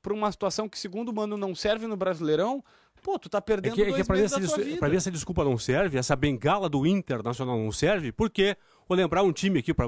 [0.01, 2.63] para uma situação que, segundo o Mano, não serve no Brasileirão,
[3.03, 4.63] pô, tu tá É perdendo que, é dois que pra, mim meses essa, da tua
[4.63, 4.79] vida.
[4.79, 9.21] pra mim essa desculpa não serve, essa bengala do Internacional não serve, porque vou lembrar
[9.23, 9.87] um time aqui, pra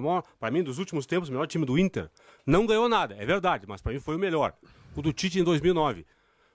[0.51, 2.09] mim, dos últimos tempos, o melhor time do Inter.
[2.45, 4.53] Não ganhou nada, é verdade, mas pra mim foi o melhor.
[4.95, 6.05] O do Tite em 2009.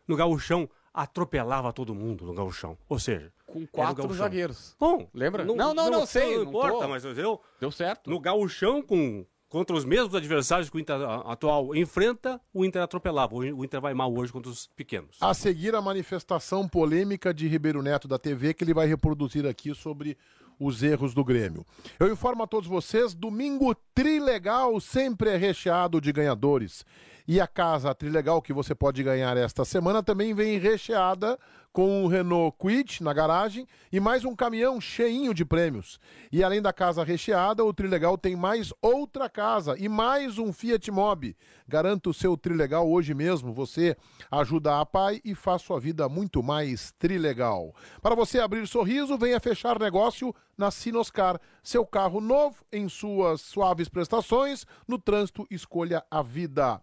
[0.07, 2.77] No gauchão, atropelava todo mundo no gauchão.
[2.89, 4.75] Ou seja, Com o quatro zagueiros.
[4.81, 5.45] Bom, Lembra?
[5.45, 6.89] Não, não, não, sei, Não não importa, tô.
[6.89, 8.11] mas eu, Deu certo.
[8.11, 13.33] no gauchão, com, contra os mesmos adversários que o Inter atual enfrenta, o Inter atropelava.
[13.33, 15.19] O o Inter vai mal hoje contra os pequenos.
[15.21, 19.73] A seguir, a manifestação polêmica de Ribeiro Neto da TV, que ele vai reproduzir aqui
[19.73, 20.19] sobre
[20.59, 21.65] os erros do Grêmio.
[21.99, 26.85] Eu informo a todos vocês, domingo Trilegal sempre é recheado de ganhadores.
[27.27, 31.39] E a casa Trilegal que você pode ganhar esta semana também vem recheada
[31.75, 35.99] com o Renault Quid na garagem e mais um caminhão cheinho de prêmios.
[36.31, 40.89] E além da casa recheada, o Trilegal tem mais outra casa e mais um Fiat
[40.93, 41.37] Mobi.
[41.67, 43.53] Garanta o seu Trilegal hoje mesmo.
[43.53, 43.97] Você
[44.31, 47.75] ajuda a pai e faz sua vida muito mais Trilegal.
[48.01, 51.41] Para você abrir sorriso, venha fechar negócio na Sinoscar.
[51.63, 54.67] Seu carro novo em suas suaves prestações.
[54.87, 56.81] No trânsito, escolha a vida.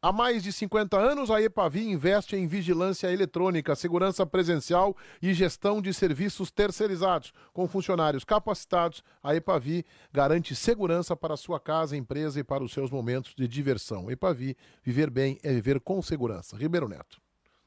[0.00, 5.82] Há mais de 50 anos, a EPAVI investe em vigilância eletrônica, segurança presencial e gestão
[5.82, 7.32] de serviços terceirizados.
[7.52, 12.90] Com funcionários capacitados, a EPAVI garante segurança para sua casa, empresa e para os seus
[12.90, 14.10] momentos de diversão.
[14.10, 16.56] EPAVI, viver bem é viver com segurança.
[16.56, 17.20] Ribeiro Neto.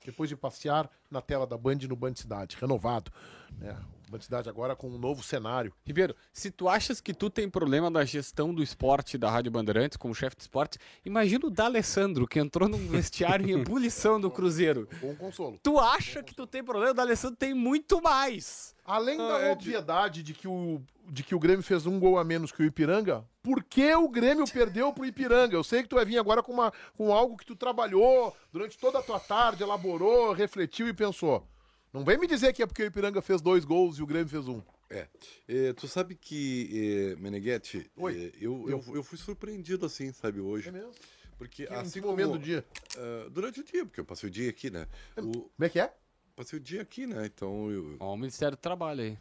[0.06, 3.12] Depois de passear na tela da Band no Band Cidade, renovado.
[3.58, 3.76] Né?
[4.10, 5.72] Band Cidade agora com um novo cenário.
[5.86, 9.98] Ribeiro, se tu achas que tu tem problema na gestão do esporte da Rádio Bandeirantes
[9.98, 14.88] como chefe de esporte, imagina o D'Alessandro, que entrou num vestiário em ebulição do Cruzeiro.
[15.00, 15.60] Bom consolo.
[15.62, 16.92] Tu acha que tu tem problema?
[16.92, 18.74] O D'Alessandro tem muito mais.
[18.84, 22.00] Além da Ah, é de- obviedade de que, o, de que o Grêmio fez um
[22.00, 25.56] gol a menos que o Ipiranga, por que o Grêmio perdeu pro Ipiranga?
[25.56, 28.76] Eu sei que tu vai vir agora com, uma, com algo que tu trabalhou durante
[28.80, 31.48] toda a tua tarde, elaborou, refletiu e pensou.
[31.91, 34.28] Não vem me dizer que é porque o Ipiranga fez dois gols e o Grêmio
[34.30, 34.62] fez um.
[34.89, 35.08] É.
[35.47, 38.25] É, tu sabe que, é, Meneghetti, Oi.
[38.25, 40.69] é, eu, eu, eu fui surpreendido assim, sabe, hoje.
[40.69, 40.91] É mesmo?
[41.38, 42.65] Porque Que, assim em que momento como- do dia?
[42.97, 44.88] Ah, durante o dia, porque eu passei o dia aqui, né?
[45.17, 45.93] O, Como é que é?
[46.36, 47.25] passei o dia aqui, né?
[47.25, 47.95] Então eu.
[47.99, 49.17] Ó, o Ministério do Trabalho aí.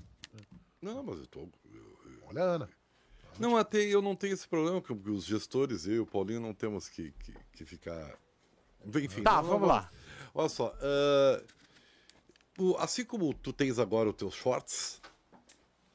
[0.83, 1.49] Não, mas eu tô.
[2.27, 2.69] Olha, Ana.
[3.39, 6.53] Não, até eu não tenho esse problema, porque os gestores, eu e o Paulinho, não
[6.53, 8.19] temos que, que, que ficar.
[8.87, 9.23] Enfim.
[9.23, 9.93] Tá, não- vamos não- lá.
[10.35, 10.75] Olha só.
[10.81, 11.43] ah,
[12.59, 15.01] o- assim como tu tens agora os teus shorts,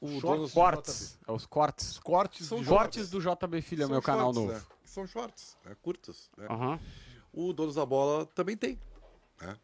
[0.02, 0.52] o Shorts?
[0.54, 1.20] Cortes.
[1.28, 1.98] É os cortes.
[2.00, 4.54] Cortes São Cortes do JB Filho, é são meu canal shorts, novo.
[4.54, 4.66] né?
[4.84, 5.76] São shorts, né?
[5.82, 6.30] curtos.
[6.38, 6.46] Né?
[6.50, 6.80] Aham.
[7.32, 8.80] O Donos da Bola também tem.
[9.42, 9.58] né?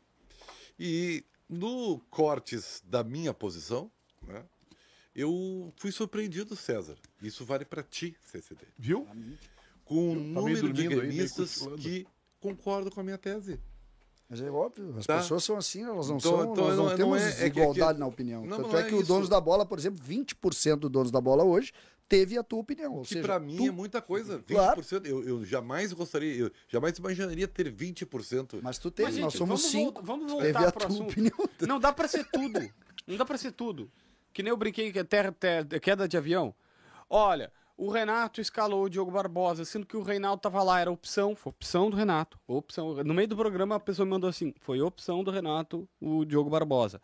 [0.80, 3.92] E no cortes da minha posição,
[4.26, 4.44] né,
[5.14, 6.98] eu fui surpreendido, César.
[7.22, 8.66] Isso vale para ti, CCD.
[8.78, 9.06] Viu?
[9.84, 12.08] Com um Tá número de gremistas que
[12.40, 13.60] concordam com a minha tese.
[14.30, 15.18] Mas é óbvio, as Tá.
[15.18, 17.92] pessoas são assim, elas não Então- são, então nós não, não temos não é- igualdade
[17.92, 18.46] é que- na opinião.
[18.46, 21.10] não, Tanto não é é que o donos da bola, por exemplo, 20% do donos
[21.12, 21.72] da bola hoje
[22.08, 22.94] teve a tua opinião.
[22.94, 24.38] Ou Que seja, pra mim tu- é muita coisa.
[24.38, 24.56] 20%.
[24.56, 24.82] Claro.
[25.04, 28.60] Eu, eu jamais gostaria, eu jamais imaginaria ter 20%.
[28.62, 30.04] Mas tu teve, Mas, nós gente, somos vamos cinco.
[30.04, 31.12] voltar- vamos Teve voltar a pro tua assunto.
[31.12, 31.38] opinião.
[31.68, 32.60] Não dá pra ser tudo.
[33.08, 33.92] Não dá pra ser tudo.
[34.32, 36.54] Que nem eu brinquei que é terra, terra, queda de avião.
[37.10, 41.36] Olha, o Renato escalou o Diogo Barbosa, sendo que o Reinaldo tava lá, era opção,
[41.36, 42.38] foi opção do Renato.
[42.46, 42.96] Opção.
[43.04, 46.50] No meio do programa a pessoa me mandou assim: foi opção do Renato o Diogo
[46.50, 47.02] Barbosa.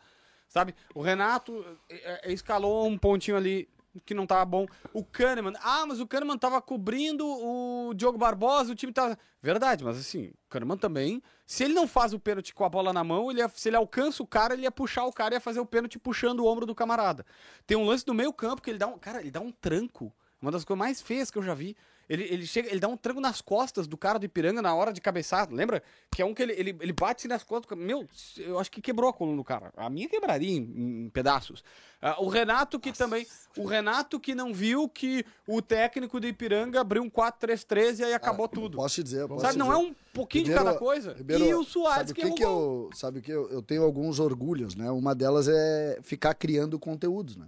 [0.50, 0.76] Sabe?
[0.94, 3.68] O Renato é, é, escalou um pontinho ali
[4.06, 4.66] que não tava bom.
[4.94, 9.18] O Kahneman, ah, mas o Kahneman tava cobrindo o Diogo Barbosa, o time tava.
[9.42, 11.22] Verdade, mas assim, o Kahneman também.
[11.46, 13.78] Se ele não faz o pênalti com a bola na mão, ele ia- se ele
[13.78, 16.46] alcança o cara, ele ia puxar o cara e ia fazer o pênalti puxando o
[16.46, 17.26] ombro do camarada.
[17.66, 18.98] Tem um lance no meio campo que ele dá um.
[18.98, 20.14] Cara, ele dá um tranco.
[20.46, 21.76] Uma das coisas mais feias que eu já vi.
[22.08, 24.94] Ele, ele chega, ele dá um tranco nas costas do cara do Ipiranga na hora
[24.94, 25.50] de cabeçar.
[25.52, 25.82] Lembra?
[26.12, 27.76] Que é um que ele, ele, ele bate nas costas.
[27.76, 29.74] Meu, eu acho que quebrou a coluna do cara.
[29.76, 31.64] A minha quebraria em, em pedaços.
[32.00, 33.26] Ah, o Renato que também.
[33.58, 38.14] O Renato que não viu que o técnico do Ipiranga abriu um 4-3-3 e aí
[38.14, 38.78] acabou tudo.
[38.78, 39.28] Posso te dizer.
[39.28, 39.80] Posso Sabe, te não dizer.
[39.80, 41.14] é um pouquinho de Ribeiro- cada coisa.
[41.14, 43.64] Ribeiro, e o Soares sabe que, que, errou que eu sabe o que eu, eu
[43.64, 44.92] tenho alguns orgulhos, né?
[44.92, 47.48] Uma delas é ficar criando conteúdos, né?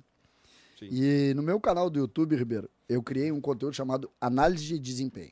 [0.78, 0.90] Sim.
[0.92, 5.32] E no meu canal do YouTube, Ribeiro, eu criei um conteúdo chamado Análise de Desempenho.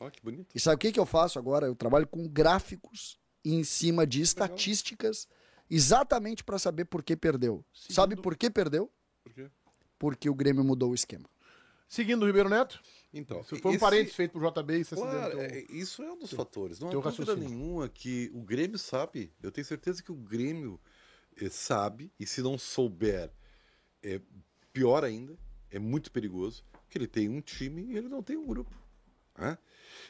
[0.00, 0.46] Olha que bonito.
[0.54, 1.66] E sabe o que, que eu faço agora?
[1.66, 5.28] Eu trabalho com gráficos em cima de estatísticas,
[5.70, 7.64] exatamente para saber por que perdeu.
[7.72, 8.90] Sabe por que perdeu?
[9.22, 9.50] Por quê?
[9.98, 11.28] Porque o Grêmio mudou o esquema.
[11.88, 12.82] Seguindo o Ribeiro Neto,
[13.12, 16.18] Então, isso foi um esse- parênteses feito pro JB e Claro, é, isso é um
[16.18, 16.80] dos fatores.
[16.80, 17.48] Não há teu dúvida raciocínio.
[17.50, 19.30] nenhuma que o Grêmio sabe.
[19.42, 20.80] Eu tenho certeza que o Grêmio
[21.36, 23.30] eh, sabe, e se não souber,
[24.02, 24.20] é
[24.72, 25.36] pior ainda,
[25.70, 28.70] é muito perigoso, que ele tem um time e ele não tem um grupo.
[29.36, 29.58] né?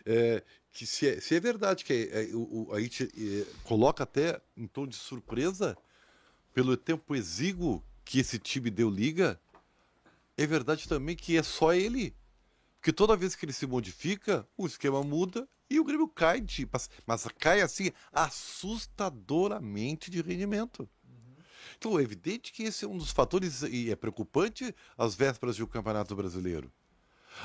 [0.05, 4.03] É, que se é, se é verdade que é, é, o, a gente é, coloca
[4.03, 5.77] até em tom de surpresa
[6.55, 9.41] pelo tempo exíguo que esse time deu liga,
[10.37, 12.15] é verdade também que é só ele.
[12.79, 16.69] Porque toda vez que ele se modifica, o esquema muda e o Grêmio cai de.
[16.71, 20.89] Mas, mas cai assim assustadoramente de rendimento.
[21.83, 25.65] Então é evidente que esse é um dos fatores e é preocupante às vésperas de
[25.65, 26.71] um campeonato brasileiro.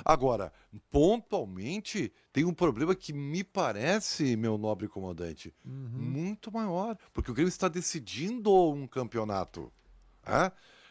[0.05, 0.53] Agora,
[0.91, 7.49] pontualmente, tem um problema que me parece, meu nobre comandante, muito maior, porque o Grêmio
[7.49, 9.73] está decidindo um campeonato.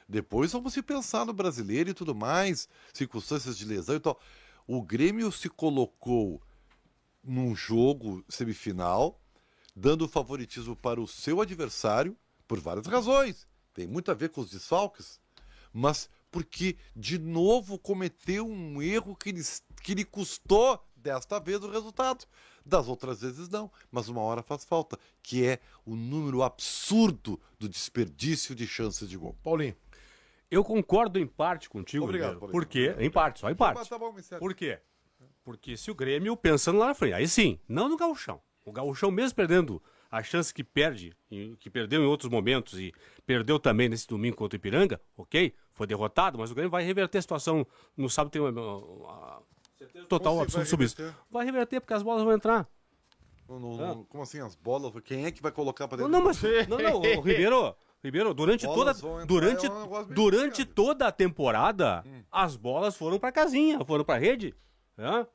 [0.09, 4.21] Depois vamos se pensar no brasileiro e tudo mais, circunstâncias de lesão e tal.
[4.67, 6.43] O Grêmio se colocou
[7.23, 9.21] num jogo semifinal,
[9.73, 13.47] dando favoritismo para o seu adversário, por várias razões.
[13.73, 15.21] Tem muito a ver com os desfalques,
[15.73, 19.43] mas porque de novo cometeu um erro que lhe,
[19.83, 22.25] que lhe custou desta vez o resultado.
[22.65, 27.69] Das outras vezes não, mas uma hora faz falta, que é o número absurdo do
[27.69, 29.37] desperdício de chances de gol.
[29.43, 29.77] Paulinho,
[30.51, 32.39] Eu concordo em parte contigo, Obrigado.
[32.39, 32.53] Paulinho.
[32.53, 32.95] Por quê?
[32.99, 33.89] Em parte, só em parte.
[33.89, 34.39] Tá.
[34.39, 34.81] Por quê?
[35.45, 38.41] Porque se o Grêmio pensando lá na frente, aí sim, não no gauchão.
[38.65, 41.15] O gauchão mesmo perdendo a chance que perde,
[41.59, 42.93] que perdeu em outros momentos e
[43.27, 45.55] perdeu também nesse domingo contra o Ipiranga, ok?
[45.73, 47.67] Foi derrotado, mas o Grêmio vai reverter a situação.
[47.97, 49.43] No sábado tem uma, uma
[50.09, 50.97] total assim vai sobre isso.
[51.31, 52.69] Vai reverter porque as bolas vão entrar.
[53.49, 54.93] Não, não, não, como assim as bolas?
[55.05, 56.11] Quem é que vai colocar para dentro?
[56.11, 60.65] não, do mas não, não, o Ribeiro, Ribeiro, durante toda Bolas durante é um durante
[60.65, 60.75] complicado.
[60.75, 64.55] toda a temporada, as bolas foram pra casinha, foram pra rede,
[64.97, 65.27] né?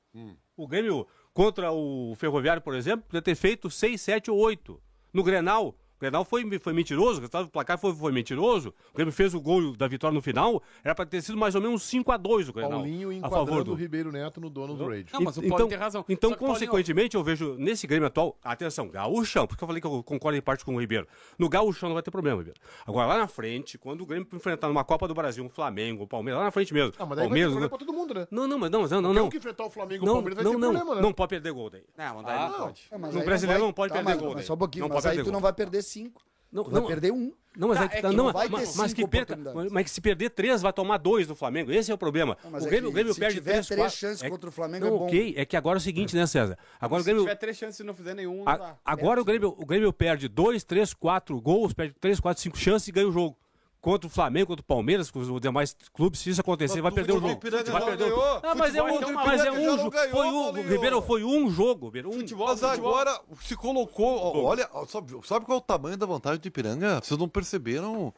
[0.57, 4.81] O Grêmio contra o Ferroviário, por exemplo, podia ter feito 6, 7 ou 8.
[5.13, 8.73] No Grenal, Grenal foi, foi mentiroso, o resultado do placar foi, foi mentiroso.
[8.91, 11.61] O Grêmio fez o gol da vitória no final, era pra ter sido mais ou
[11.61, 12.71] menos 5 a 2 o Grenal.
[12.79, 15.05] Paulinho a favor o do Ribeiro Neto no dono do Rage.
[15.13, 16.03] Não, mas o então, Paulinho tem razão.
[16.09, 19.87] Então, que, Paulinho, consequentemente, eu vejo nesse Grêmio atual, atenção, gaúchão, porque eu falei que
[19.87, 21.07] eu concordo em parte com o Ribeiro.
[21.37, 22.59] No gaúchão não vai ter problema, Ribeiro.
[22.85, 26.07] Agora, lá na frente, quando o Grêmio enfrentar numa Copa do Brasil, um Flamengo, um
[26.07, 26.93] Palmeiras, lá na frente mesmo.
[26.97, 28.27] Ah, mas daí Palmeiras, vai ter problema pra todo mundo, né?
[28.31, 29.29] não, não, mas não, mas não, não, não.
[29.29, 31.01] que enfrentar o Flamengo e o Não, Palmeiras vai não, ter não, problema, né?
[31.01, 31.83] não pode perder gol daí.
[31.95, 32.81] Não, daí Ah, não pode.
[32.99, 34.45] Mas No aí brasileiro não pode tá, perder mas- gol Mas daí.
[34.45, 36.21] só um pouquinho, Não mas aí tu não vai perder cinco.
[36.51, 37.31] Não, Tu vai não, perder um.
[37.55, 39.37] não, mas Tá, é que, é tá- que não, não vai mas, mas que perca,
[39.71, 41.71] mas que se perder três, vai tomar dois do Flamengo.
[41.71, 42.37] Esse é o problema.
[42.43, 44.29] Não, mas o é Grêmio, que o Grêmio se perde tiver três, três chances é-
[44.29, 45.05] contra o Flamengo, não, é bom.
[45.05, 46.57] ok, é que agora é o seguinte, né, César?
[46.77, 48.77] Agora o Se Grêmio, tiver três chances e não fizer nenhum, não A- dá.
[48.83, 52.85] agora o Grêmio, o Grêmio perde dois, três, quatro gols, perde três, quatro, cinco chances
[52.89, 53.37] e ganha o jogo.
[53.81, 56.91] Contra o Flamengo, contra o Palmeiras, com os demais clubes, se isso acontecer, Mas vai
[56.91, 57.47] perder o futebol jogo.
[57.47, 58.39] Ipiranga Vai perder o ganhou.
[58.43, 59.91] Ah, mas é Futebol um, então mas é um jogo.
[60.11, 60.51] Foi um.
[60.51, 62.11] Ribeiro, foi um jogo, Ribeiro.
[62.11, 62.37] Um.
[62.37, 64.43] Mas agora se colocou.
[64.43, 67.01] Olha, sabe, sabe qual é o tamanho da vantagem do Ipiranga?
[67.01, 68.13] Vocês não perceberam?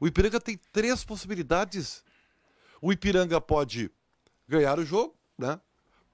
[0.00, 2.02] O Ipiranga tem três possibilidades.
[2.80, 3.90] O Ipiranga pode
[4.48, 5.60] ganhar o jogo, né?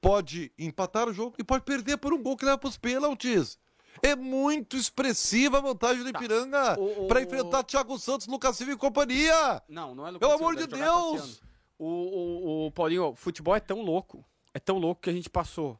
[0.00, 3.58] Pode empatar o jogo e pode perder por um gol que leva para os pênaltis.
[4.00, 8.72] É muito expressiva a vantagem do Ipiranga O- o- para enfrentar Thiago Santos, Lucas Silva
[8.72, 9.62] e companhia.
[9.68, 11.42] Não, não é Lucas Pelo amor de deve jogar Deus!
[11.78, 14.24] O, o, o Paulinho, o futebol é tão louco,
[14.54, 15.78] é tão louco que a gente passou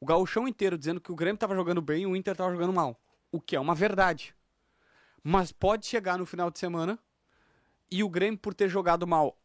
[0.00, 2.72] o gauchão inteiro dizendo que o Grêmio tava jogando bem e o Inter tava jogando
[2.72, 2.98] mal.
[3.32, 4.34] O que é uma verdade.
[5.22, 6.98] Mas pode chegar no final de semana
[7.90, 9.38] e o Grêmio, por ter jogado mal.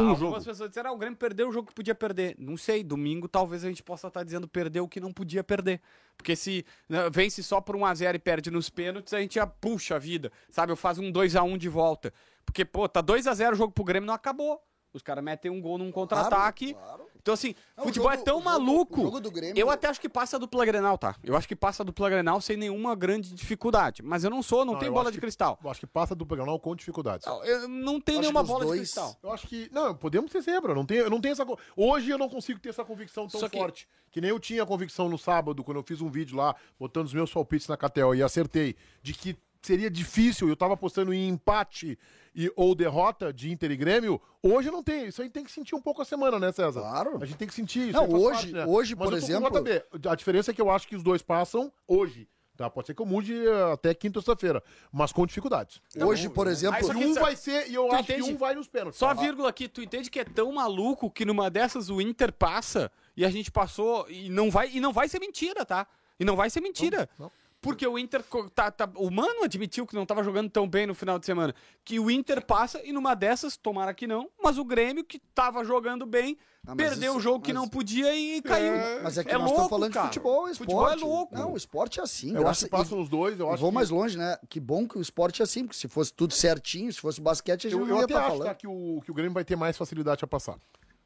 [0.00, 0.44] Um algumas jogo.
[0.44, 2.34] pessoas disseram, ah, o Grêmio perdeu o jogo que podia perder.
[2.38, 5.80] Não sei, domingo talvez a gente possa estar dizendo perdeu o que não podia perder.
[6.16, 9.96] Porque se né, vence só por 1x0 e perde nos pênaltis, a gente já puxa
[9.96, 10.30] a vida.
[10.50, 12.12] Sabe, eu faço um 2x1 de volta.
[12.44, 14.62] Porque, pô, tá 2x0 o jogo pro Grêmio não acabou.
[14.92, 16.74] Os caras metem um gol num contra-ataque.
[16.74, 17.06] claro.
[17.22, 19.00] Então, assim, Não, o futebol jogo- é tão maluco.
[19.00, 21.14] jogo do Grêmio- Eu até acho que passa a dupla Grenal, tá?
[21.22, 24.02] Eu acho que passa a dupla Grenal sem nenhuma grande dificuldade.
[24.02, 25.56] Mas eu não sou, não, Não, tenho eu bola de que- cristal.
[25.62, 27.24] Eu acho que passa do Granal com dificuldades.
[27.26, 29.16] Não, Eu não tenho nenhuma bola dois- de cristal.
[29.22, 29.70] Eu acho que.
[29.72, 30.74] Não, podemos ter zebra.
[30.74, 31.46] Não tenho, eu não tenho essa.
[31.76, 33.88] Hoje eu não consigo ter essa convicção tão que- forte.
[34.10, 37.06] Que nem eu tinha a convicção no sábado, quando eu fiz um vídeo lá, botando
[37.06, 41.28] os meus palpites na Catel e acertei, de que seria difícil, eu tava apostando em
[41.28, 41.96] empate
[42.34, 44.20] e, ou derrota de Inter e Grêmio.
[44.42, 45.06] Hoje não tenho.
[45.06, 46.80] Isso aí tem que sentir um pouco a semana, né, César?
[46.80, 47.18] Claro.
[47.20, 47.92] A gente tem que sentir isso.
[47.92, 50.08] Não, aí faz hoje- hoje, Mas por exemplo- JB.
[50.08, 52.28] A diferença é que eu acho que os dois passam hoje.
[52.54, 52.68] Tá?
[52.68, 54.62] Pode ser que eu mude eh, até quinta-feira,
[54.92, 55.80] mas com dificuldades.
[56.04, 58.30] Hoje, por exemplo, E que um vai ser, e eu acho que entende?
[58.30, 58.98] um vai nos pênaltis.
[58.98, 61.98] Só a Ah, vírgula aqui, tu entende que é tão maluco que numa dessas o
[61.98, 65.86] Inter passa e a gente passou e não vai e não vai ser mentira, tá?
[66.20, 67.08] E não vai ser mentira.
[67.18, 67.32] Não, não.
[67.62, 68.22] Porque o Inter
[68.54, 71.54] tá, tá- o Mano admitiu que não tava jogando tão bem no final de semana,
[71.84, 75.64] que o Inter passa e numa dessas, tomara que não, mas o Grêmio que tava
[75.64, 76.36] jogando bem,
[76.66, 78.72] Ah, perdeu isso- o jogo que não podia e caiu.
[79.02, 80.08] Mas é que É nós louco, estamos falando cara.
[80.08, 80.58] de futebol, esporte.
[80.58, 81.34] Futebol é louco.
[81.36, 82.28] Não, o esporte é assim.
[82.30, 83.74] Eu graça- acho que passam os dois, eu acho vou que...
[83.76, 84.36] mais longe, né?
[84.48, 87.68] Que bom que o esporte é assim, porque se fosse tudo certinho, se fosse basquete,
[87.68, 88.48] a gente Eu, não eu ia até estar acho falando.
[88.48, 90.56] tá, que, o, que o Grêmio vai ter mais facilidade a passar.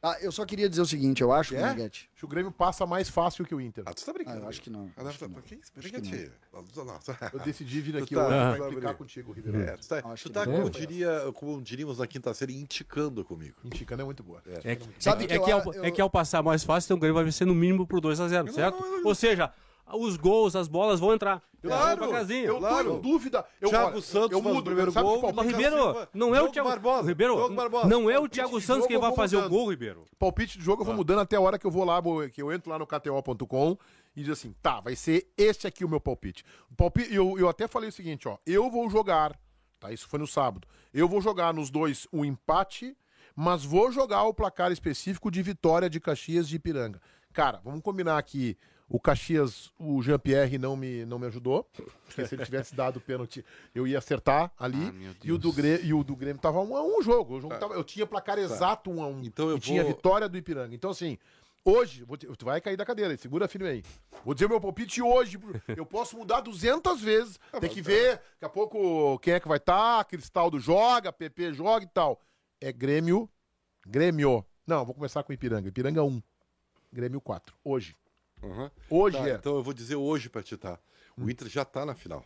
[0.09, 1.61] Ah, eu só queria dizer o seguinte, eu acho, É?
[1.63, 2.09] Meneghetti.
[2.13, 3.83] Acho que o Grêmio passa mais fácil que o Inter.
[3.87, 4.39] Ah, tu tá brincando.
[4.39, 5.43] Ah, eu acho que não, Ah, não, acho tá- que não.
[5.43, 5.73] que isso?
[5.77, 6.31] Acho Briga que de-
[6.77, 6.99] Não, não.
[7.33, 8.95] Eu decidi vir aqui tá- hoje pra implicar brincando.
[8.99, 9.61] contigo, Ribeiro.
[9.63, 13.57] É, tu tá, tu tá como, diria, como diríamos na quinta série, indicando comigo.
[13.65, 14.41] Mexicana é muito boa.
[14.47, 14.85] É, é, que
[15.33, 17.45] é, que ao, eu- é que ao passar mais fácil, então o Grêmio vai ser
[17.45, 18.83] no mínimo por 2x0, certo?
[19.05, 19.53] Ou seja,
[19.95, 21.43] os gols, as bolas vão entrar.
[21.63, 22.45] Claro, Vão pra casinha.
[22.45, 22.91] Eu Claro.
[22.93, 23.45] tô em dúvida.
[23.61, 26.39] Eu, Thiago olha, Santos eu faz o mudo, primeiro sabe gol, palpite- Ribeiro, não é
[26.39, 27.89] o Diogo Thiago Barbosa, Ribeiro, Barbosa.
[27.89, 29.53] não é o Thiago Santos jogo quem eu vai fazer o mudando.
[29.59, 30.05] gol, Ribeiro.
[30.19, 32.01] palpite de jogo eu vou mudando até a hora que eu vou lá,
[32.33, 33.77] que eu entro lá no KTO.com
[34.15, 36.45] e diz assim, tá, vai ser este aqui o meu palpite.
[36.71, 39.37] O palpite eu, eu até falei o seguinte, ó, eu vou jogar,
[39.81, 42.97] tá, isso foi no sábado, eu vou jogar nos dois o empate,
[43.35, 47.01] mas vou jogar o placar específico de vitória de Caxias de Ipiranga.
[47.33, 48.57] Cara, vamos combinar aqui,
[48.89, 51.65] o Caxias, o Jean-Pierre não me, não me ajudou,
[52.07, 55.53] porque se ele tivesse dado o pênalti, eu ia acertar ali, Ah, e, o do
[55.53, 57.83] Grêmio, e o do Grêmio tava um a um o jogo, o jogo tava- eu
[57.85, 60.73] tinha placar exato um a um, Então eu e tinha vou- vitória do Ipiranga.
[60.75, 61.19] Então, assim,
[61.65, 63.83] hoje, vou te- tu vai cair da cadeira, segura firme aí.
[64.25, 65.37] Vou dizer meu palpite hoje.
[65.77, 67.41] Eu posso mudar 200 vezes.
[67.61, 70.05] Tem que ver, daqui a pouco, quem é que vai estar.
[70.05, 72.21] Cristaldo joga, PP joga e tal.
[72.61, 73.29] É Grêmio.
[73.85, 74.45] Grêmio.
[74.67, 75.69] Não, vou começar com Ipiranga.
[75.69, 76.23] Ipiranga 1.
[76.93, 77.55] Grêmio 4.
[77.65, 77.97] Hoje.
[78.47, 78.71] Uhum.
[78.91, 79.35] Hoje Tá, é.
[79.35, 80.79] Então eu vou dizer hoje pra ti, tá?
[81.17, 82.25] O Inter já tá na final.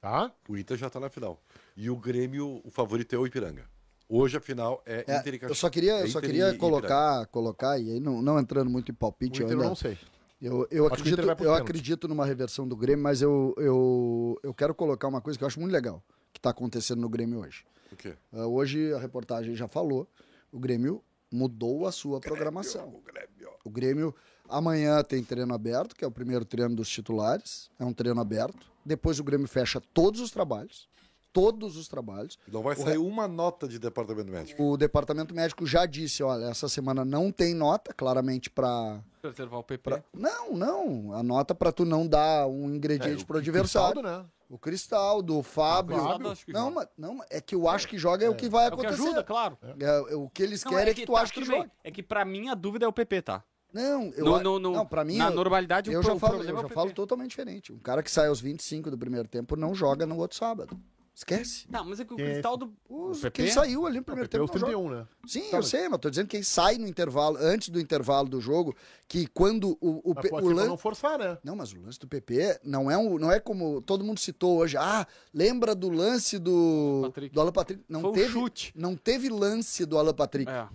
[0.00, 0.32] Tá?
[0.48, 1.40] O Inter já tá na final.
[1.76, 3.68] E o Grêmio, o favorito é o Ipiranga.
[4.08, 5.58] Hoje a final é, É, Inter e eu Caxias.
[5.58, 8.70] só queria, É eu só queria e- e colocar, colocar, e aí não, não entrando
[8.70, 9.98] muito em O palpite, eu Inter eu ainda, não sei.
[10.40, 14.54] Eu, eu, Acho o acredito, eu acredito numa reversão do Grêmio, mas eu, eu, eu
[14.54, 16.00] quero colocar uma coisa que eu acho muito legal
[16.32, 17.64] que está acontecendo no Grêmio hoje.
[17.90, 18.14] O quê?
[18.32, 20.06] Ah, hoje a reportagem já falou,
[20.52, 22.88] o Grêmio mudou a sua programação.
[22.94, 23.52] O Grêmio.
[23.64, 24.14] O Grêmio
[24.48, 28.66] amanhã tem treino aberto, que é o primeiro treino dos titulares, é um treino aberto.
[28.84, 30.88] Depois o Grêmio fecha todos os trabalhos,
[31.32, 32.38] todos os trabalhos.
[32.50, 34.62] Não vai O sair uma nota de departamento médico.
[34.62, 39.62] O departamento médico já disse, olha, essa semana não tem nota, claramente para Preservar o
[39.64, 39.82] PP.
[39.90, 41.12] Pra- Não, não.
[41.12, 43.94] A nota pra tu não dar um ingrediente É, pro o adversário.
[44.00, 44.30] Cristaldo, né?
[44.48, 45.96] O Cristaldo, o Fábio.
[45.96, 46.74] Cristaldo acho que não, joga.
[46.76, 48.76] mas, não, mas é que eu acho que joga é, o que vai É o
[48.78, 49.02] que acontecer.
[49.02, 49.58] ajuda, claro.
[49.78, 51.70] É, é, o que eles Não, querem é que, tu tá, acha que joga.
[51.84, 53.44] É que pra mim a dúvida é o PP, tá?
[53.72, 56.18] Não, eu No- no- no- não, pra mim na eu, normalidade, o eu já o
[56.18, 56.96] falo, problema eu é o já falo PP.
[56.96, 57.72] totalmente diferente.
[57.72, 60.78] Um cara que sai aos 25 do primeiro tempo não joga no outro sábado.
[61.14, 61.66] Esquece.
[61.68, 62.72] Não, mas é que o Quem é Cristaldo.
[62.88, 64.72] Os- o quem saiu ali no primeiro é tempo os não joga.
[64.72, 65.06] 31, né?
[65.26, 68.40] Sim, Tá, eu sei, mas tô dizendo quem sai no intervalo, antes do intervalo do
[68.40, 68.72] jogo,
[69.08, 70.68] que quando o, o, Mas o lance.
[70.68, 71.36] não forçar, né?
[71.42, 74.58] Não, mas o lance do PP não é, um, não é como todo mundo citou
[74.58, 74.76] hoje.
[74.76, 75.04] Ah,
[75.34, 77.34] lembra do lance do, Patrick.
[77.34, 77.82] do Alan Patrick?
[77.88, 78.72] Não Foi um teve, chute.
[78.76, 80.48] Não teve lance do Alan Patrick.
[80.48, 80.68] É.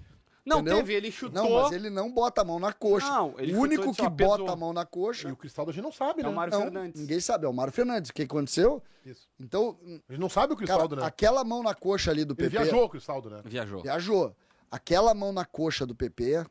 [0.46, 0.78] Não Entendeu?
[0.78, 1.41] teve, ele chutou.
[1.41, 3.08] Não, mas ele não bota a mão na coxa.
[3.08, 4.54] Não, ele o único chutou e que só bota pesou.
[4.54, 5.32] a mão na E coxa.
[5.32, 6.30] o Cristaldo a gente não sabe, É né?
[6.30, 7.00] o Mário Não, Fernandes.
[7.02, 8.10] ninguém sabe, é o Mário Fernandes.
[8.10, 8.84] O que aconteceu?
[9.06, 9.28] Isso.
[9.39, 9.78] Então,
[10.10, 11.06] A gente não sabe o cara, Cristaldo, né?
[11.06, 12.64] aquela mão na coxa ali do Ele PP.
[12.64, 13.41] viajou o Cristaldo, né?
[13.46, 13.82] Viajou.
[13.84, 14.36] Viajou.
[14.70, 16.46] Aquela mão na coxa do PP,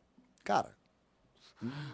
[0.45, 0.74] cara,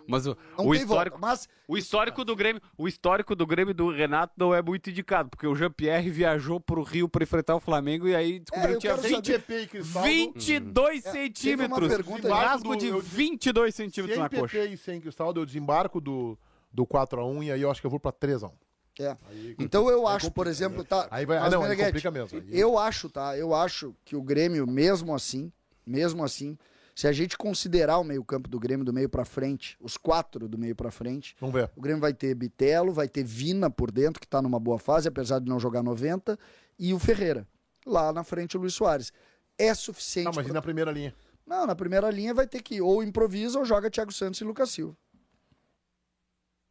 [0.07, 1.19] Mas o, o histórico, volta.
[1.19, 5.29] Mas o histórico do Grêmio, o histórico do Grêmio do Renato não é muito indicado,
[5.29, 8.81] porque o Jean-Pierre viajou pro Rio para enfrentar o Flamengo e aí descobriu É, que
[8.81, 10.09] tinha quero 20, saber- PP e Cristaldo.
[10.09, 11.89] 22 É, centímetros.
[11.89, 14.65] pergunta- rasgo de Eu- 22 centímetros na PP coxa.
[14.65, 16.39] e sem Cristaldo, eu desembarco do,
[16.73, 18.53] do 4x1 e aí eu acho que eu vou pra 3x1.
[19.01, 19.17] É.
[19.61, 20.85] Então eu acho, por complica, exemplo, né?
[20.89, 21.07] tá.
[21.11, 22.39] Aí vai- ah, mas, não, aí Meneghetti, complica mesmo.
[22.39, 23.39] Aí- Eu acho, tá?
[23.39, 25.53] Eu acho que o Grêmio, mesmo assim,
[25.87, 26.59] mesmo assim,
[26.99, 30.59] se a gente considerar o meio-campo do Grêmio do meio pra frente, os quatro do
[30.59, 31.71] meio pra frente, Vamos ver.
[31.77, 35.07] o Grêmio vai ter Bitelo, vai ter Vina por dentro, que tá numa boa fase,
[35.07, 36.37] apesar de não jogar 90,
[36.77, 37.47] e o Ferreira.
[37.87, 39.13] Lá na frente o Luiz Soares.
[39.57, 40.25] É suficiente.
[40.25, 41.15] Não, mas e pra- na primeira linha?
[41.47, 44.69] Não, na primeira linha vai ter que ou improvisa ou joga Thiago Santos e Lucas
[44.71, 44.97] Silva.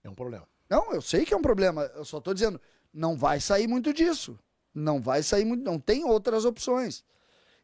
[0.04, 0.46] É um problema.
[0.70, 1.84] Não, eu sei que é um problema.
[1.96, 2.60] Eu só tô dizendo,
[2.94, 4.38] não vai sair muito disso.
[4.74, 7.04] Não vai sair muito, não tem outras opções.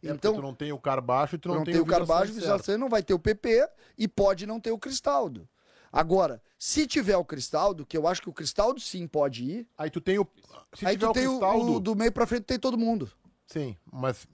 [0.03, 2.33] É então, tu não tem o Carbaixo e tu não, não, tem o Carvalho, o
[2.33, 5.47] Vijaçante Vizaçante, não vai ter o PP e pode não ter o Cristaldo.
[5.91, 9.89] Agora, se tiver o Cristaldo, que eu acho que o Cristaldo sim pode ir, Aí
[9.89, 10.27] tu tem o.
[10.73, 11.73] Se aí tiver tu tem o, Cristaldo.
[11.73, 13.09] o do meio pra frente tem todo mundo.
[13.45, 14.27] Sim, mas.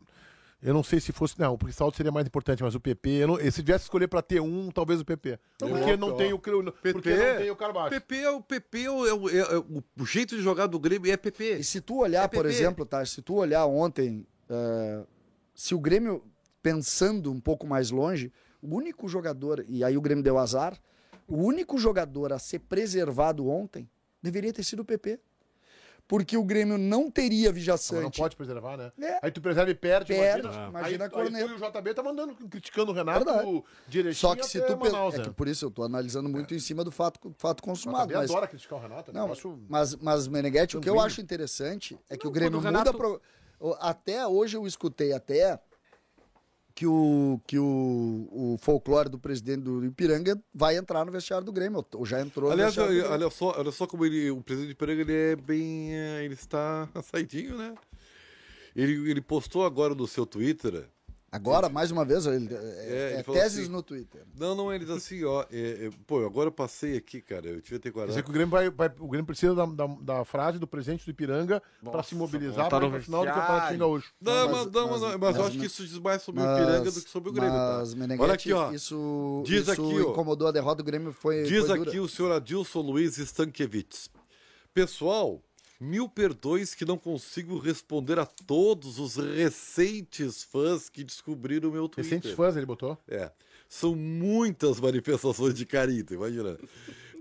[0.62, 1.40] Eu não sei se fosse.
[1.40, 3.10] Não, o Cristaldo seria mais importante, mas o PP.
[3.10, 5.40] Eu não, se tivesse que escolher pra ter um, talvez o PP.
[5.58, 7.90] Porque não tem o, porque não tem o Carbaixo.
[7.90, 10.78] PP é o PP é o, é o- é o- o jeito de jogar do
[10.80, 11.58] Grêmio é PP.
[11.60, 13.06] E se tu olhar, É por exemplo, tá?
[13.06, 15.04] Se tu olhar ontem, eh,
[15.60, 16.24] se o Grêmio,
[16.64, 18.32] pensando um pouco mais longe,
[18.62, 20.80] o único jogador, e aí o Grêmio deu azar,
[21.28, 23.90] o único jogador a ser preservado ontem
[24.24, 25.20] deveria ter sido o PP.
[26.08, 28.02] Porque o Grêmio não teria Vijaçante.
[28.04, 28.92] não pode preservar, né?
[29.00, 29.20] É.
[29.22, 30.68] Aí tu preserva e perde, Perde, imagina.
[30.70, 31.38] imagina aí, a corneta.
[31.38, 33.64] Aí tu e o JB tá mandando, criticando o Renato Verdade.
[33.88, 34.76] direitinho Só que se tu.
[34.78, 35.24] Manaus, é né?
[35.26, 38.08] que por isso eu tô analisando muito em cima do fato, fato O consumado.
[38.08, 39.12] JB Mas, adora criticar o Renato.
[39.12, 42.34] é não, negócio- mas, mas Meneghetti, o que eu acho interessante é que Não, o
[42.34, 42.98] Grêmio o Renato- muda.
[42.98, 43.22] Pro...
[43.80, 45.60] Até hoje eu escutei até
[46.76, 51.52] que o, que o, o folclore do presidente do Ipiranga vai entrar no vestiário do
[51.52, 53.14] Grêmio, ou já entrou no Aliás, vestiário do Grêmio.
[53.26, 55.94] olha só, olha só como ele, o presidente de Piranga ele é bem.
[55.94, 57.76] eh, Ele está saidinho, né?
[58.76, 60.88] Ele, ele postou agora no seu Twitter.
[61.32, 64.24] Agora, mais uma vez, ele, é, É, ele é teses assim- no Twitter.
[64.36, 65.44] Não, não, ele diz assim, ó.
[65.52, 67.46] é, é, pô, agora eu passei aqui, cara.
[67.48, 68.24] Eu tive que ter Quer dizer guardado.
[68.24, 71.12] que o Grêmio, vai, vai- o Grêmio precisa da, da, da frase do presidente do
[71.12, 73.32] Ipiranga pra se mobilizar para no o final do.
[73.32, 74.14] Campeonato Gaúcho.
[74.20, 76.22] Não, Não, mas, mas- não, mas- mas, mas eu mas- acho que isso diz mais
[76.24, 77.78] sobre o Ipiranga do que sobre o Grêmio, tá?
[77.80, 78.72] mas, Meneghetti, Olha aqui, ó.
[78.72, 80.12] Isso, Diz isso aqui, ó.
[80.12, 81.90] incomodou a derrota do Grêmio, foi, Diz foi dura.
[81.92, 84.10] aqui o senhor Adilson Luiz Stankiewicz.
[84.74, 85.42] Pessoal,
[85.80, 91.88] mil perdões que não consigo responder a todos os recentes fãs que descobriram o meu
[91.88, 92.04] Twitter.
[92.12, 92.98] Recentes fãs ele botou.
[93.08, 93.32] É.
[93.68, 96.58] São muitas manifestações de carinho, imagina.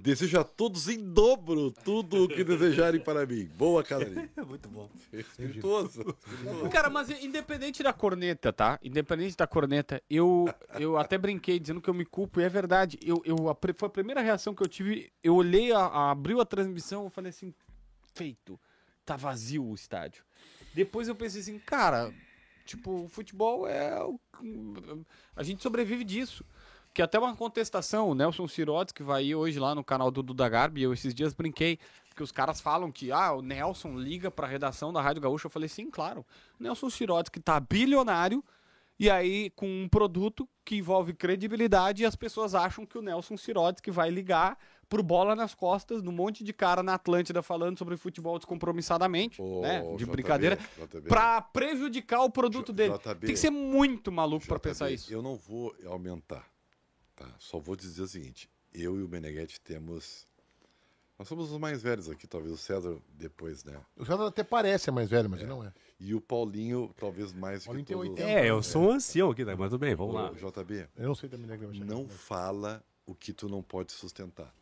[0.01, 3.47] Desejo a todos em dobro tudo o que desejarem para mim.
[3.57, 4.31] Boa, Canarinho.
[4.47, 4.89] Muito bom.
[5.13, 6.17] Espirituoso.
[6.71, 8.79] Cara, mas independente da corneta, tá?
[8.81, 10.49] Independente da corneta, eu,
[10.79, 12.97] eu até brinquei dizendo que eu me culpo, e é verdade.
[13.05, 15.11] Eu, eu, a, foi a primeira reação que eu tive.
[15.21, 17.53] Eu olhei, a, a- abriu a transmissão, eu falei assim:
[18.19, 18.59] feito,
[19.05, 20.25] tá vazio o estádio.
[20.75, 22.12] Depois eu pensei assim, cara,
[22.64, 24.03] tipo, o futebol é.
[24.05, 24.21] o-
[25.37, 26.45] A gente sobrevive disso.
[26.95, 30.23] Que até uma contestação, o Nelson Sirotes, que vai ir hoje lá no canal do
[30.23, 34.31] Duda Garbi, eu esses dias brinquei, porque os caras falam que, ah, o Nelson liga
[34.31, 35.47] pra redação da Rádio Gaúcha.
[35.47, 36.27] Eu falei, sim, claro.
[36.59, 38.43] Nelson Sirotes, que tá bilionário,
[38.99, 43.37] e aí com um produto que envolve credibilidade, e as pessoas acham que o Nelson
[43.37, 44.59] Sirotes que vai ligar
[44.89, 49.61] pro bola nas costas, num monte de cara na Atlântida falando sobre futebol descompromissadamente, Ô,
[49.61, 49.80] né?
[49.82, 51.09] De JB, brincadeira, JB.
[51.09, 52.95] pra prejudicar o produto J- dele.
[52.99, 53.26] JB.
[53.26, 55.12] Tem que ser muito maluco pra JB, pensar isso.
[55.12, 56.49] Eu não vou aumentar.
[57.14, 57.26] Tá?
[57.39, 60.26] Só vou dizer o seguinte: eu e o Meneghetti temos.
[61.18, 63.76] Nós somos os mais velhos aqui, talvez o César depois, né?
[63.97, 65.72] O César até parece mais velho, mas ele não é.
[65.99, 68.11] E o Paulinho, talvez mais Paulinho que tem todos.
[68.12, 68.30] 80.
[68.30, 69.57] É, eu sou um ancião aqui, tá?
[69.57, 70.30] mas tudo bem, vamos lá.
[70.30, 71.59] Ô, JB, Eu não sei também, né?
[71.59, 71.93] que eu vou chegar.
[71.93, 74.55] não fala o que tu não pode sustentar.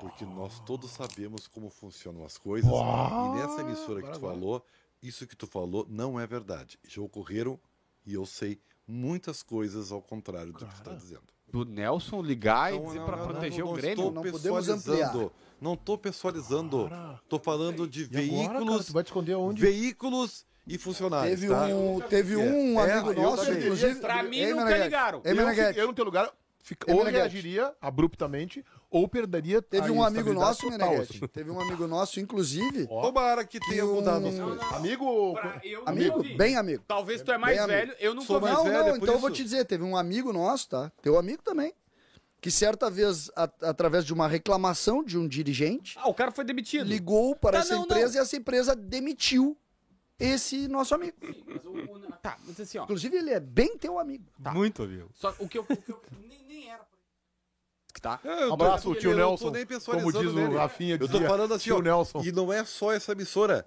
[0.00, 2.70] Porque nós todos sabemos como funcionam as coisas.
[2.70, 4.64] E nessa emissora que tu falou,
[5.02, 6.78] isso que tu falou não é verdade.
[6.88, 7.58] Já ocorreram,
[8.06, 11.22] e eu sei, muitas coisas ao contrário do que tu está dizendo.
[11.52, 13.90] Do Nelson ligar e Não, dizer não, proteger não, o Grêmio.
[13.92, 15.18] Estou Não podemos pessoalizando.
[15.18, 15.30] ampliar.
[15.60, 16.90] Não estou pessoalizando.
[17.22, 19.60] Estou falando de E agora, cara, veículos, tu vai te esconder onde?
[19.60, 21.40] veículos e funcionários.
[21.40, 21.66] Teve tá?
[21.66, 23.96] um, teve um É, amigo eu nosso, inclusive.
[24.00, 25.20] Pra mim, Ei, nunca ligaram.
[25.24, 25.48] Ei, Eu,
[25.82, 26.30] eu no teu lugar,
[26.62, 31.16] fica- ou reagiria abruptamente, ou perderia Teve a um amigo nosso, total, Meneghetti.
[31.18, 31.26] assim.
[31.28, 32.86] Teve um amigo nosso, inclusive.
[32.88, 34.72] Tomara que tenha um- mudado as coisas.
[34.72, 36.82] Amigo, eu Amigo, bem amigo.
[36.88, 37.78] Talvez tu é mais Bem amigo.
[37.88, 39.36] velho, eu nunca Sou mais Não, velho, não, é por então eu vou isso.
[39.36, 40.90] te dizer, teve um amigo nosso, tá?
[41.00, 41.72] Teu amigo também.
[42.40, 46.42] Que certa vez, a- através de uma reclamação de um dirigente, Ah, o cara foi
[46.42, 46.86] demitido.
[46.88, 48.14] ligou para Tá, essa não, empresa não.
[48.14, 49.56] e essa empresa demitiu
[50.18, 51.16] esse nosso amigo.
[51.46, 52.84] Mas o- o- Tá, mas assim, ó.
[52.84, 54.24] Inclusive, ele é bem teu amigo.
[54.42, 54.52] Tá.
[54.52, 55.08] Muito, amigo.
[55.14, 55.62] Só o que eu.
[55.68, 56.80] o que eu- nem, nem era.
[58.00, 58.20] Tá?
[58.24, 59.44] É, eu tô- Abraço, eu tio Nelson.
[59.46, 60.56] tô nem Como diz o.
[60.56, 62.22] Rafinha, Eu tô falando assim, tio ó, Nelson.
[62.24, 63.66] e não é só essa emissora.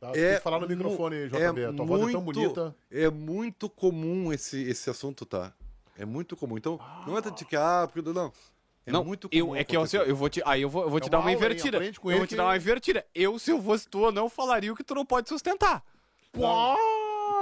[0.00, 1.60] Tá, É Tem que falar no microfone, JB.
[1.62, 2.76] é Tua voz é tão muito- bonita.
[2.90, 5.52] É muito comum esse, esse assunto, tá?
[5.98, 6.56] É muito comum.
[6.56, 8.32] Então, não é tanto de que, ah, porque não.
[8.86, 9.56] É não, muito eu, comum.
[9.56, 10.08] é que eu, acontecer.
[10.08, 11.36] eu vou te, aí eu vou, eu vou É te uma dar uma aula, hein?
[11.36, 11.78] invertida.
[12.00, 13.04] Com Eu ele vou te que- dar uma invertida.
[13.14, 15.82] Eu, se eu fosse tu, eu não falaria o que tu não pode sustentar.
[16.32, 16.42] Pô,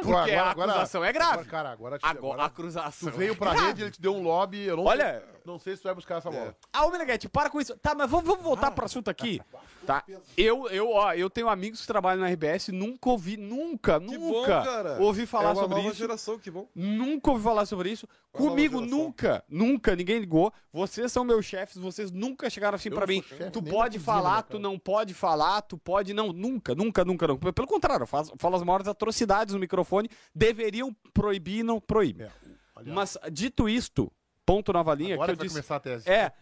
[0.03, 1.33] Porque a acusação é grave.
[1.35, 3.11] Agora, cara, agora, Agora, a acusação.
[3.11, 3.67] tu veio pra é grave.
[3.69, 4.63] rede, ele te deu um lobby.
[4.65, 6.57] Eu não Olha- sei, não sei se tu vai buscar essa bola.
[6.73, 7.77] Ah, ô Meneghete, para com isso.
[7.79, 9.41] Tá, mas vamos, vamos voltar pro assunto aqui.
[9.87, 10.03] Tá.
[10.37, 14.63] Eu, eu, ó, eu tenho amigos que trabalham na RBS, nunca ouvi, nunca, Que nunca
[14.65, 15.01] cara.
[15.01, 15.97] ouvi falar é uma sobre nova isso.
[15.99, 16.69] geração, que bom.
[16.75, 18.09] Nunca ouvi falar sobre isso.
[18.35, 19.05] Uma Comigo nova geração.
[19.07, 20.53] nunca, nunca ninguém ligou.
[20.73, 23.23] Vocês são meus chefes, vocês nunca chegaram assim Eu pra mim.
[23.53, 24.63] Tu nem pode cozinha, falar, né, tu cara?
[24.63, 27.53] não pode falar, tu pode não, nunca, nunca, nunca, nunca.
[27.53, 32.27] Pelo contrário, falo as maiores atrocidades no microfone, deveriam proibir, não proíbem.
[32.27, 32.31] É,
[32.75, 34.13] aliás, Mas dito isto,
[34.47, 35.57] ponto nova linha agora que eu disse.
[35.57, 36.09] começar a tese.
[36.09, 36.33] É.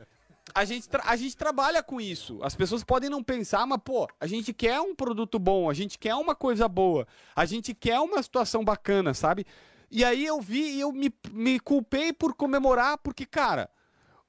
[0.55, 2.39] A gente, a gente trabalha com isso.
[2.43, 5.99] As pessoas podem não pensar, mas, pô, a gente quer um produto bom, a gente
[5.99, 9.47] quer uma coisa boa, a gente quer uma situação bacana, sabe?
[9.91, 13.71] E aí eu vi e eu me, me culpei por comemorar, porque, cara,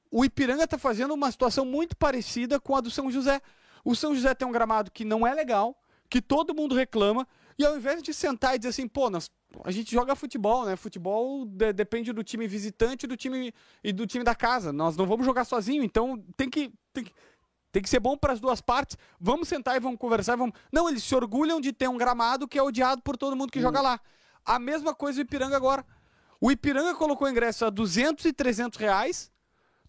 [0.10, 3.42] o Ipiranga tá fazendo uma situação muito parecida com a do São José.
[3.84, 5.78] O São José tem um gramado que não é legal,
[6.10, 9.30] que todo mundo reclama, e ao invés de sentar e dizer assim, pô, nós,
[9.64, 10.76] a gente joga futebol, né?
[10.76, 13.54] Futebol de- depende do time visitante e do time,
[13.84, 14.72] e do time da casa.
[14.74, 16.74] Nós não vamos jogar sozinho, então tem que.
[16.94, 17.14] Tem que
[17.72, 18.98] tem que ser bom para as duas partes.
[19.20, 20.38] Vamos sentar e vamos conversar.
[20.38, 20.58] Vamos...
[20.72, 23.60] Não, eles se orgulham de ter um gramado que é odiado por todo mundo que
[23.60, 24.00] joga lá.
[24.46, 25.86] A mesma coisa o Ipiranga agora.
[26.40, 29.30] O Ipiranga colocou ingresso a 200 e 300 reais.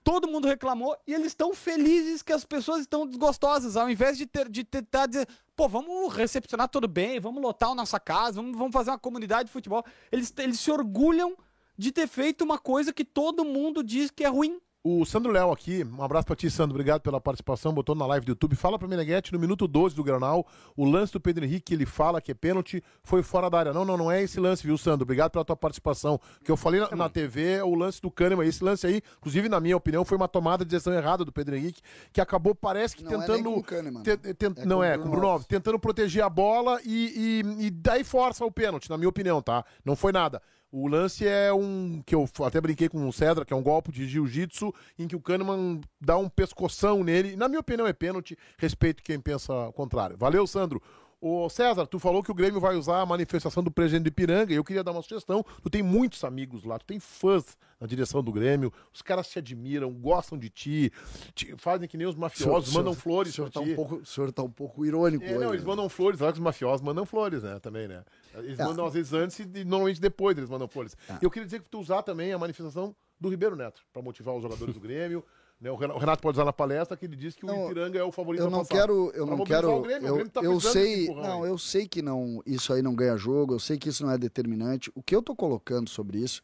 [0.03, 3.77] Todo mundo reclamou e eles estão felizes que as pessoas estão desgostosas.
[3.77, 7.75] Ao invés de, ter, de tentar dizer, pô, vamos recepcionar tudo bem, vamos lotar a
[7.75, 9.83] nossa casa, vamos, vamos fazer uma comunidade de futebol.
[10.13, 11.35] Eles, eles se orgulham
[11.79, 14.61] de ter feito uma coisa que todo mundo diz que é ruim.
[14.89, 16.75] O Sandro Léo aqui, um abraço pra ti, Sandro.
[16.77, 17.73] Obrigado pela participação.
[17.73, 18.55] Botou na live do YouTube.
[18.55, 22.21] Fala pra Meneghete, no minuto 12 do Granal, o lance do Pedro Henrique, ele fala
[22.21, 23.73] que é pênalti, foi fora da área.
[23.73, 25.03] Não, não, não é esse lance, viu, Sandro?
[25.03, 26.21] Obrigado pela tua participação.
[26.45, 28.47] Que eu falei na, na TV, é o lance do Kahneman.
[28.47, 31.57] Esse lance aí, inclusive, na minha opinião, foi uma tomada de decisão errada do Pedro
[31.57, 31.83] Henrique,
[32.13, 33.43] que acabou, parece que Não é tentando.
[33.55, 34.35] com o Kahneman, te- né?
[34.35, 35.27] tent- É não com é, Bruno com o Bruno.
[35.33, 39.43] Alves, tentando proteger a bola e, e, e daí força o pênalti, na minha opinião,
[39.43, 39.65] tá?
[39.85, 40.41] Não foi nada.
[40.71, 43.93] O lance é um que eu até brinquei com o Cedra, que é um golpe
[43.93, 47.37] de jiu-jitsu, em que o Kahneman dá um pescoção nele.
[47.37, 48.37] Na minha opinião, é pênalti.
[48.59, 50.17] Respeito quem pensa o contrário.
[50.17, 50.83] Valeu, Sandro.
[51.21, 54.53] Ô César, tu falou que o Grêmio vai usar a manifestação do presidente do Ipiranga
[54.53, 55.45] e eu queria dar uma sugestão.
[55.63, 59.39] Tu tem muitos amigos lá, tu tem fãs na direção do Grêmio, os caras te
[59.39, 60.91] admiram, gostam de ti,
[61.35, 63.73] te- fazem que nem os mafiosos, mandam flores O senhor, tá ti.
[63.73, 65.39] um pouco, o senhor tá um pouco irônico É, hoje.
[65.39, 65.69] não, eles né?
[65.69, 67.59] mandam flores, lá que os mafiosos mandam flores, né?
[67.61, 68.03] Também, né?
[68.35, 68.65] Eles É.
[68.65, 70.97] mandam às vezes antes e normalmente depois eles mandam flores.
[71.09, 71.19] É.
[71.21, 74.43] Eu queria dizer que tu usar também a manifestação do Ribeiro Neto, pra motivar os
[74.43, 75.25] jogadores do Grêmio.
[75.59, 75.71] Né?
[75.71, 77.99] O Ren- o Renato pode usar na palestra que ele diz que o Não, Ipiranga
[77.99, 80.31] é o favorito Eu não quero, eu Pra não quero, o Grêmio, o eu, Grêmio
[80.31, 81.49] tá eu sei, não, aí.
[81.51, 84.19] eu sei que não, isso aí não ganha jogo, eu sei que isso não é
[84.19, 84.93] determinante.
[84.95, 86.43] O que eu tô colocando sobre isso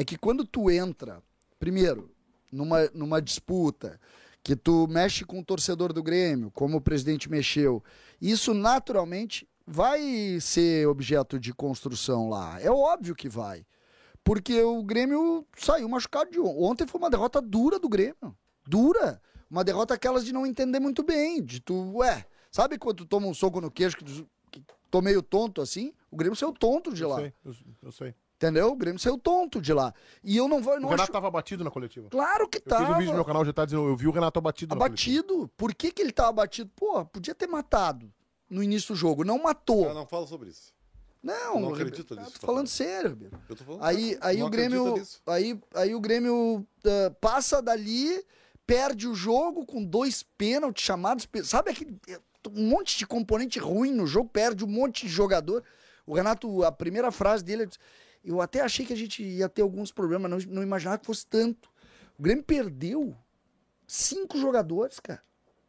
[0.00, 1.22] é que quando tu entra,
[1.58, 2.10] primeiro,
[2.50, 4.00] numa, numa disputa,
[4.42, 7.84] que tu mexe com o torcedor do Grêmio, como o presidente mexeu,
[8.18, 12.58] isso naturalmente vai ser objeto de construção lá.
[12.62, 13.66] É óbvio que vai.
[14.24, 16.56] Porque o Grêmio saiu machucado de ontem.
[16.58, 18.34] Ontem foi uma derrota dura do Grêmio.
[18.66, 19.20] Dura.
[19.50, 21.42] Uma derrota aquelas de não entender muito bem.
[21.42, 24.62] De tu, ué, sabe quando tu toma um soco no queixo que tu que
[25.02, 25.92] meio tonto assim?
[26.10, 27.16] O Grêmio saiu tonto de Eu lá.
[27.16, 28.14] sei, eu, eu sei.
[28.40, 28.72] Entendeu?
[28.72, 29.92] O Grêmio saiu tonto de lá.
[30.24, 30.72] E eu não vou.
[30.74, 31.12] O Não Renato acho...
[31.12, 32.08] tava abatido na coletiva.
[32.08, 32.86] Claro que Eu tava.
[32.86, 34.86] fiz um vídeo no meu canal, já tá dizendo, eu vi o Renato abatido coletiva.
[34.86, 35.50] abatido.
[35.58, 36.70] Por que, que ele tava abatido?
[36.74, 38.10] Pô, podia ter matado
[38.48, 39.24] no início do jogo.
[39.24, 39.90] Não matou.
[39.90, 40.72] Ah, não fala sobre isso.
[41.22, 43.38] Não, Eu não acredito ah, nisso, tô falando sério, Ribeiro.
[43.46, 45.20] Eu tô falando Aí, sério, aí não o Grêmio, nisso.
[45.26, 48.24] aí, aí o Grêmio ah, passa dali,
[48.66, 52.00] perde o jogo com dois pênaltis chamados, sabe aquele
[52.50, 55.62] um monte de componente ruim no jogo, perde um monte de jogador.
[56.06, 57.68] O Renato, a primeira frase dele,
[58.24, 61.26] eu até achei que a gente ia ter alguns problemas, não, não imaginava que fosse
[61.26, 61.70] tanto.
[62.18, 63.16] O Grêmio perdeu
[63.86, 65.22] cinco jogadores, cara.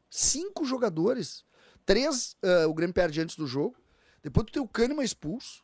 [0.09, 1.45] Cinco jogadores.
[1.85, 3.75] Três ah, o Grêmio perde antes do jogo.
[4.21, 5.63] Depois tu tem o Kahneman expulso.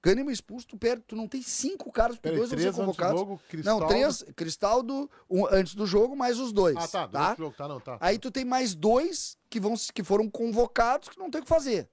[0.00, 2.80] Kahneman expulso, tu perde, tu não tem cinco caras, porque dois vão ser antes do
[2.80, 3.20] convocados.
[3.20, 6.76] jogo, Cristaldo- Não, três, Cristaldo um, antes do jogo, mais os dois.
[6.76, 7.34] Ah, tá, tá?
[7.38, 7.98] jogo, tá, não, tá.
[8.00, 11.48] Aí tu tem mais dois que, vão, que foram convocados que não tem o que
[11.48, 11.88] fazer.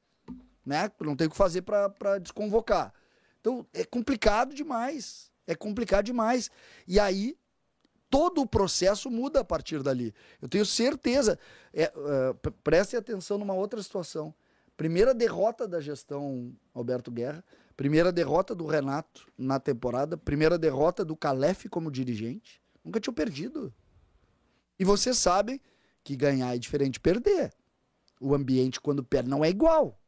[0.66, 0.92] Né?
[1.00, 2.94] Não tem o que fazer pra desconvocar.
[3.40, 5.32] Então é complicado demais.
[5.48, 6.52] É complicado demais.
[6.88, 7.38] E aí
[8.10, 10.14] todo o processo muda a partir dali.
[10.42, 11.40] Eu tenho certeza.
[11.74, 11.92] É, é,
[12.64, 14.34] prestem atenção numa outra situação.
[14.76, 17.44] Primeira derrota da gestão Alberto Guerra,
[17.76, 22.62] primeira derrota do Renato na temporada, primeira derrota do Calef como dirigente.
[22.84, 23.74] Nunca tinha perdido.
[24.80, 25.60] E vocês sabem
[26.04, 27.54] que ganhar é diferente de perder.
[28.22, 30.00] O ambiente, quando perde, não é igual.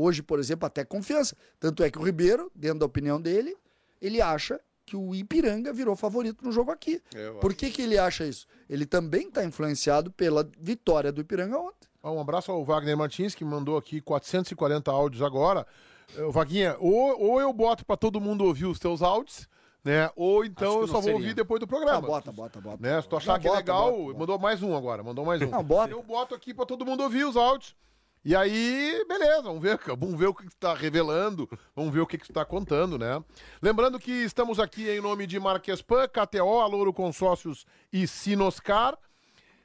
[0.00, 1.36] Hoje, por exemplo, até confiança.
[1.58, 3.56] Tanto é que o Ribeiro, dentro da opinião dele,
[4.00, 7.02] ele acha que o Ipiranga virou favorito no jogo aqui.
[7.14, 8.46] Eu Por que, que ele acha isso?
[8.70, 11.88] Ele também está influenciado pela vitória do Ipiranga ontem.
[12.02, 15.66] Ó, Um abraço ao Wagner Martins, que mandou aqui 440 áudios agora.
[16.16, 19.46] Eh, Vaguinha, ou, ou eu boto pra todo mundo ouvir os teus áudios,
[19.84, 20.08] né?
[20.16, 21.16] Ou então eu só vou seria.
[21.16, 22.00] ouvir depois do Ah, programa.
[22.00, 22.78] bota, bota, bota.
[22.80, 23.02] Né?
[23.02, 24.18] Se tu achar Não, que é bota, legal, bota, bota.
[24.20, 25.50] mandou mais um agora, mandou mais um.
[25.50, 25.92] Não, bota.
[25.92, 27.74] Eu boto aqui pra todo mundo ouvir os áudios.
[28.28, 32.00] E aí, beleza, vamos ver, vamos ver o que que tu tá revelando, vamos ver
[32.00, 33.24] o que que tu tá contando, né?
[33.62, 38.98] Lembrando que estamos aqui em nome de Marquespan, KTO, Alouro Consórcios e Sinoscar.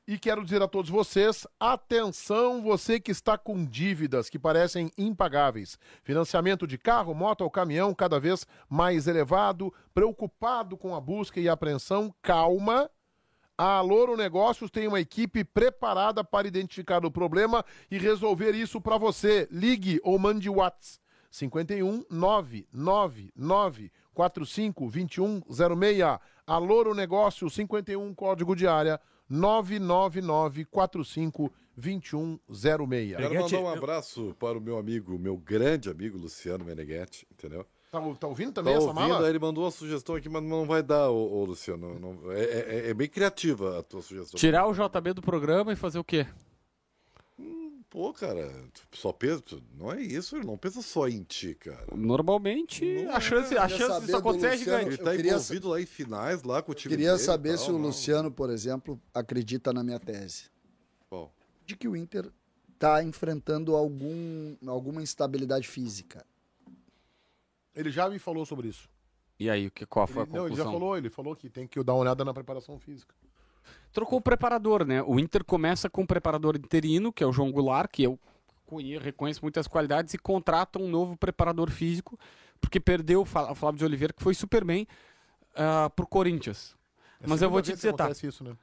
[0.07, 5.77] E quero dizer a todos vocês, atenção, você que está com dívidas que parecem impagáveis.
[6.01, 11.49] Financiamento de carro, moto ou caminhão cada vez mais elevado, preocupado com a busca e
[11.49, 12.89] apreensão, calma.
[13.57, 18.97] A Louro Negócios tem uma equipe preparada para identificar o problema e resolver isso para
[18.97, 19.47] você.
[19.51, 26.19] Ligue ou mande WhatsApp 51 999 45 2106.
[26.45, 28.99] A Louro Negócios 51 código de área
[29.29, 33.15] 999 45 2106.
[33.17, 37.65] Quero mandar um abraço para o meu amigo, meu grande amigo Luciano Meneghetti, entendeu?
[37.93, 39.21] Tá, tá ouvindo Tá também essa ouvindo, mala?
[39.23, 41.99] aí ele mandou uma sugestão aqui, mas não vai dar, ô, ô, Luciano.
[41.99, 44.39] não- não- é, é- é bem criativa a tua sugestão.
[44.39, 46.25] Tirar o JB do programa e fazer o quê?
[47.91, 48.51] Pô, cara,
[48.91, 49.43] só pensa.
[49.77, 51.85] Não é isso, ele não pensa só em ti, cara.
[51.95, 54.87] Normalmente, Não a chance, a chance disso acontecer é gigante.
[54.87, 57.69] Ele tá envolvido lá em finais, lá com o time Queria dele saber tal, se
[57.69, 57.81] o não.
[57.81, 60.45] Luciano, por exemplo, acredita na minha tese.
[61.11, 61.31] Bom,
[61.67, 62.31] De que o Inter
[62.73, 66.25] está enfrentando algum, alguma instabilidade física.
[67.75, 68.89] Ele já me falou sobre isso.
[69.39, 70.79] E aí, que, qual foi a Ele, não, ele já conclusão?
[70.79, 73.13] falou, ele falou que tem que dar uma olhada na preparação física.
[73.91, 75.01] Trocou o preparador, né?
[75.03, 78.19] O Inter começa com o preparador interino, que é o João Goulart, que eu
[78.65, 82.17] conhe- reconheço muitas qualidades, e contrata um novo preparador físico,
[82.61, 84.87] porque perdeu o Flávio de Oliveira, que foi super bem,
[85.55, 86.75] ah, pro Corinthians.
[87.19, 88.09] É Mas eu vou te dizer, tá?
[88.09, 88.55] Isso, né?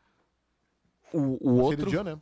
[1.13, 1.79] O, o outro.
[1.91, 2.21] Seridian, né?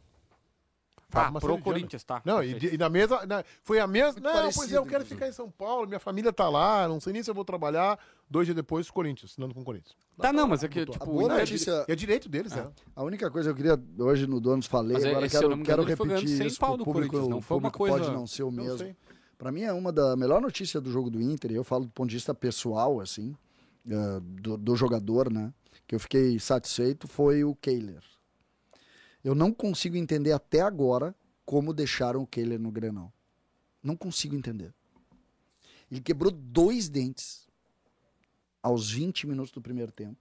[1.10, 1.60] Tá, pro né?
[1.62, 2.20] Corinthians, tá.
[2.22, 3.24] Não, e, e na mesa.
[3.26, 4.20] na- foi a mesma.
[4.20, 7.00] Não, pois parecido, é, eu quero ficar em São Paulo, minha família tá lá, não
[7.00, 7.98] sei nem se eu vou trabalhar.
[8.28, 9.96] Dois dias depois, Corinthians, assinando com o Corinthians.
[10.18, 12.70] Tá, não, mas é que, tipo, A o boa Inter- notícia, É direito deles, né?
[12.94, 15.56] a única coisa que eu queria, hoje no Donos falei, Mas é- agora quero, não
[15.56, 17.78] me quero repetir ganhando 100 isso, pau do público, Corinthians, não o foi uma público
[17.78, 18.94] coisa- pode não ser o mesmo.
[19.38, 21.90] Pra mim é uma da melhor notícia do jogo do Inter, e eu falo do
[21.90, 23.34] ponto de vista pessoal, assim,
[23.88, 25.54] eh, do, do jogador, né?
[25.86, 28.02] Que eu fiquei satisfeito foi o Kehler.
[29.24, 31.14] Eu não consigo entender até agora
[31.44, 33.12] como deixaram o Kehler no Grenal.
[33.82, 34.72] Não consigo entender.
[35.90, 37.46] Ele quebrou dois dentes
[38.62, 40.18] aos 20 minutos do primeiro tempo.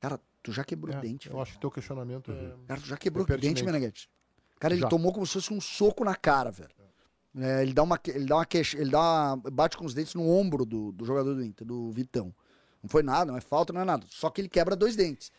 [0.00, 1.42] Cara, tu já quebrou É, dente, eu velho.
[1.42, 2.54] acho que teu questionamento é.
[2.66, 3.64] Cara, tu já quebrou É dente.
[3.64, 4.10] Meneghete.
[4.58, 4.88] Cara, ele Já.
[4.88, 6.70] tomou como se fosse um soco na cara, velho.
[7.36, 10.14] É, ele dá uma, ele dá uma queixa, ele dá uma, bate com os dentes
[10.14, 12.34] no ombro do, do jogador do Inter, do Vitão.
[12.82, 14.06] Não foi nada, não é falta, não é nada.
[14.08, 15.32] Só que ele quebra dois dentes.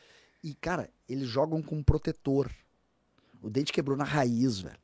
[0.45, 2.51] E, cara, eles jogam com um protetor.
[3.41, 4.77] O dente quebrou na raiz, velho.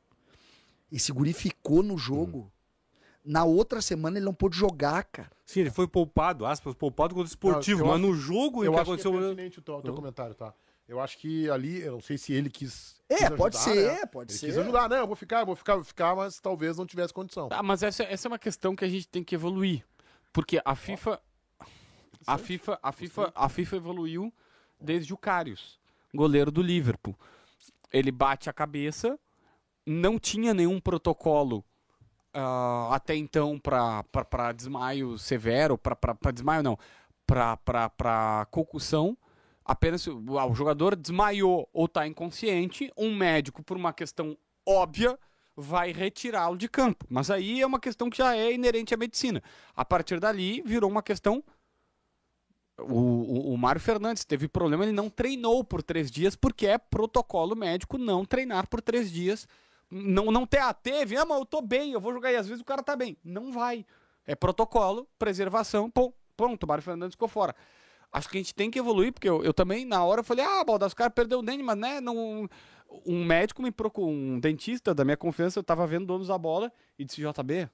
[0.90, 2.50] Esse guri ficou no jogo.
[3.24, 5.30] Na outra semana ele não pôde jogar, cara.
[5.46, 8.66] Sim, ele foi poupado, aspas, poupado contra o esportivo, eu mas acho- no jogo em
[8.66, 9.12] Eu que acho que é aconteceu.
[9.12, 10.52] pertinente o teu, o teu comentário, tá?
[10.88, 13.00] Eu acho que ali, eu não sei se ele quis.
[13.08, 14.06] É, quis pode ajudar, ser, né?
[14.06, 14.46] pode Ele ser.
[14.46, 17.14] quis ajudar, não, eu vou ficar, eu vou ficar, vou ficar, mas talvez não tivesse
[17.14, 17.48] condição.
[17.48, 19.84] Tá, mas essa, essa é uma questão que a gente tem que evoluir.
[20.32, 21.20] Porque a FIFA.
[22.26, 24.32] A FIFA, a FIFA, a FIFA evoluiu
[24.82, 25.78] desde o Karius,
[26.14, 27.14] goleiro do Liverpool.
[27.92, 29.18] Ele bate a cabeça,
[29.86, 31.64] não tinha nenhum protocolo
[32.34, 36.78] ah, até então para desmaio severo, para desmaio não,
[37.26, 39.16] para concussão.
[39.64, 45.18] Apenas o, o jogador desmaiou ou está inconsciente, um médico, por uma questão óbvia,
[45.56, 47.06] vai retirá-lo de campo.
[47.08, 49.42] Mas aí é uma questão que já é inerente à medicina.
[49.76, 51.44] A partir dali, virou uma questão.
[52.78, 56.78] O, o, o Mário Fernandes teve problema, ele não treinou por três dias, porque é
[56.78, 59.46] protocolo médico não treinar por três dias.
[59.90, 62.46] Não, não ter, ah, teve, ah, mas eu tô bem, eu vou jogar e às
[62.48, 63.16] vezes o cara tá bem.
[63.22, 63.84] Não vai.
[64.26, 67.54] É protocolo, preservação, pô, pronto, o Mário Fernandes ficou fora.
[68.10, 70.44] Acho que a gente tem que evoluir, porque eu, eu também, na hora, eu falei,
[70.44, 72.48] ah, Baldas, o cara perdeu o dente, mas né, não,
[73.06, 76.72] um médico me procurou, um dentista da minha confiança, eu tava vendo donos da bola
[76.98, 77.68] e disse, JB,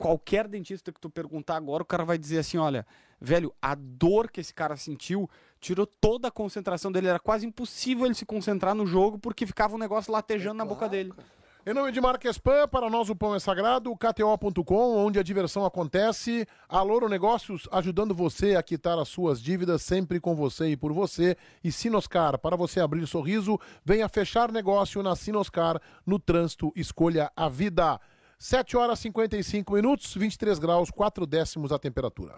[0.00, 2.86] qualquer dentista que tu perguntar agora, o cara vai dizer assim, olha,
[3.20, 5.28] velho, a dor que esse cara sentiu
[5.60, 9.74] tirou toda a concentração dele, era quase impossível ele se concentrar no jogo porque ficava
[9.74, 11.12] um negócio latejando na boca dele.
[11.66, 15.66] Em nome de Marques Pan, para nós o pão é sagrado, KTO.com, onde a diversão
[15.66, 16.46] acontece.
[16.66, 20.94] A Louro Negócios, ajudando você a quitar as suas dívidas, sempre com você e por
[20.94, 21.36] você.
[21.62, 27.50] E Sinoscar, para você abrir sorriso, venha fechar negócio na Sinoscar, no trânsito, escolha a
[27.50, 28.00] vida.
[28.42, 32.36] 7 horas e 55 minutos, 23 graus, 4 décimos a temperatura.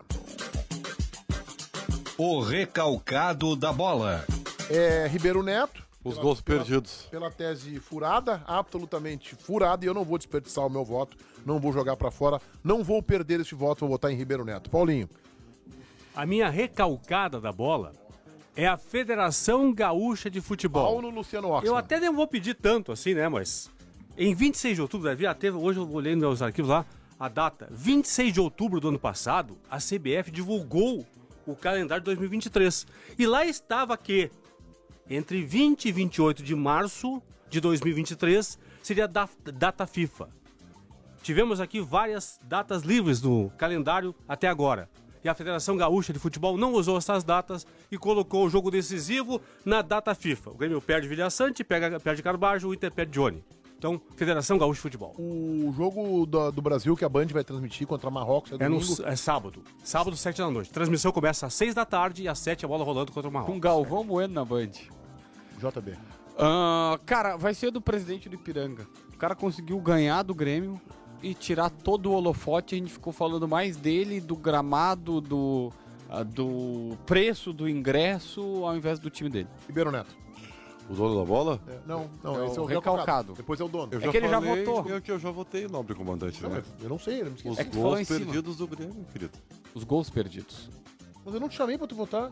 [2.18, 4.24] O recalcado da bola.
[4.68, 5.80] É Ribeiro Neto.
[6.02, 7.06] Os pela- gols pela- perdidos.
[7.08, 11.72] Pela tese furada, absolutamente furada, e eu não vou desperdiçar o meu voto, não vou
[11.72, 14.68] jogar pra fora, não vou perder esse voto, vou votar em Ribeiro Neto.
[14.68, 15.08] Paulinho.
[16.16, 17.92] A minha recalcada da bola
[18.56, 20.82] é a Federação Gaúcha de Futebol.
[20.84, 21.70] Paulo Luciano Oxman.
[21.70, 23.70] Eu até não vou pedir tanto assim, né, mas
[24.16, 26.84] em 26 de outubro, já teve, hoje eu olhei nos arquivos lá,
[27.18, 31.06] a data, 26 de outubro do ano passado, a CBF divulgou
[31.46, 32.86] o calendário de 2023.
[33.18, 34.30] E lá estava que
[35.08, 40.28] entre 20 e 28 de março de 2023 seria a da- data FIFA.
[41.22, 44.88] Tivemos aqui várias datas livres no calendário até agora.
[45.24, 49.40] E a Federação Gaúcha de Futebol não usou essas datas e colocou o jogo decisivo
[49.64, 50.50] na data FIFA.
[50.50, 53.44] O Grêmio perde Vilha Sante, pega, perde Carbajo, o Inter perde Johnny.
[53.82, 55.12] Então, Federação Gaúcha de Futebol.
[55.18, 58.78] O jogo do, do Brasil que a Band vai transmitir contra Marrocos é É, no,
[58.78, 59.60] é sábado.
[59.82, 60.70] Sábado, 7 da noite.
[60.70, 63.38] Transmissão começa às 6 da tarde e às 7 a bola rolando contra o Com
[63.38, 63.60] Marrocos.
[63.60, 64.70] Galvão Bueno na Band.
[65.58, 65.96] JB.
[66.38, 68.86] Ah, cara, vai ser do presidente do Ipiranga.
[69.12, 70.80] O cara conseguiu ganhar do Grêmio
[71.20, 72.76] e tirar todo o holofote.
[72.76, 75.72] A gente ficou falando mais dele, do gramado, do,
[76.08, 79.48] ah, do preço do ingresso, ao invés do time dele.
[79.66, 80.22] Ribeiro Neto.
[80.90, 81.60] O dono da bola?
[81.68, 82.96] É, não, não, É esse é o o recalcado.
[83.00, 83.32] recalcado.
[83.34, 83.88] Depois é o dono.
[83.92, 84.86] Eu É que ele já votou.
[84.88, 86.62] Eu, que eu já votei, nobre comandante, Não, né?
[86.82, 87.48] eu não sei, eu me esqueci.
[87.48, 89.38] Os É que tu gols perdidos do Grêmio, querido.
[89.74, 90.68] Os gols perdidos.
[91.24, 92.30] Mas eu não te chamei pra tu votar.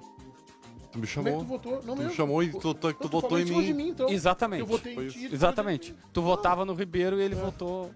[0.93, 1.45] Tu me Como é que tu chamou.
[1.45, 1.73] votou?
[1.75, 2.13] Não Tu me mesmo.
[2.15, 3.63] chamou e tu, tu, tu Não, votou em mim.
[3.63, 4.09] de mim, então.
[4.09, 4.61] Exatamente.
[4.61, 5.29] Eu votei em ti.
[5.29, 5.95] tu Exatamente.
[6.13, 7.91] Tu votava no Ribeiro e ele votou.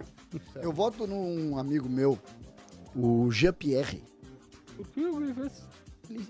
[0.54, 2.16] Eu voto num amigo meu,
[2.94, 4.02] o Jean-Pierre.
[4.96, 5.34] Ele,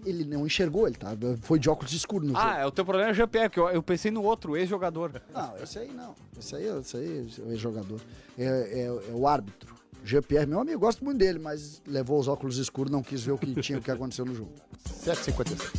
[0.05, 1.11] ele não enxergou, ele tá,
[1.43, 2.61] foi de óculos escuros no Ah, jogo.
[2.61, 5.21] é, o teu problema é o GPR, que eu, eu pensei no outro, ex-jogador.
[5.33, 6.15] Não, esse aí não.
[6.39, 8.01] Esse aí, esse aí é jogador.
[8.39, 9.75] É, é- é o árbitro.
[10.05, 13.39] Jean-Pierre, meu amigo, gosto muito dele, mas levou os óculos escuros, não quis ver o
[13.39, 14.53] que tinha, o que aconteceu no jogo.
[14.87, 15.73] 7,56.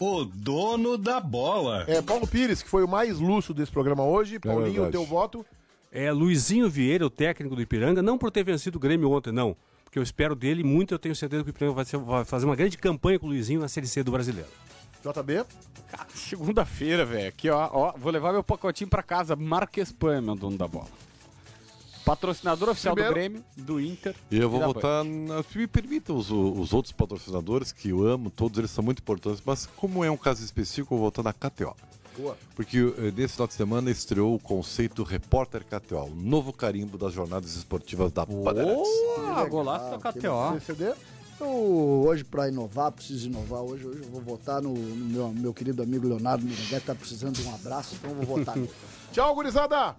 [0.00, 1.84] O dono da bola.
[1.86, 4.38] É, Paulo Pires, que foi o mais lúcido desse programa hoje.
[4.38, 4.92] Paulinho, o verdade.
[4.92, 5.46] teu voto.
[5.92, 9.56] É Luizinho Vieira, o técnico do Ipiranga, não por ter vencido o Grêmio ontem, não.
[9.92, 12.46] Porque eu espero dele muito, eu tenho certeza que o Ipiranga vai, ser- vai fazer
[12.46, 14.48] uma grande campanha com o Luizinho na Série C do Brasileiro.
[15.04, 15.44] JB.
[16.14, 17.28] Segunda-feira, velho.
[17.28, 17.92] Aqui, ó, ó.
[17.98, 19.36] Vou levar meu pacotinho pra casa.
[19.36, 20.86] Marques Pan, meu dono da bola.
[22.06, 23.12] Patrocinador oficial Primeiro.
[23.14, 24.16] do Grêmio, do Inter.
[24.30, 28.02] E eu vou da votar, na, se me permitam, os, os outros patrocinadores, que eu
[28.06, 31.22] amo, todos eles são muito importantes, mas como é um caso específico, eu vou votar
[31.22, 31.76] na KTO.
[32.16, 32.36] Boa.
[32.54, 37.12] Porque eh, nesse final de semana estreou o conceito Repórter KTO, o novo carimbo das
[37.12, 38.90] jornadas esportivas da Bandeirantes.
[39.16, 41.02] Boa, golaço da KTO.
[41.40, 41.48] Eu,
[42.06, 43.62] hoje, para inovar, preciso inovar.
[43.62, 47.34] Hoje, hoje eu vou votar no, no meu, meu querido amigo Leonardo Meneghetti, tá precisando
[47.34, 48.56] de um abraço, então eu vou votar.
[49.12, 49.96] Tchau, gurizada.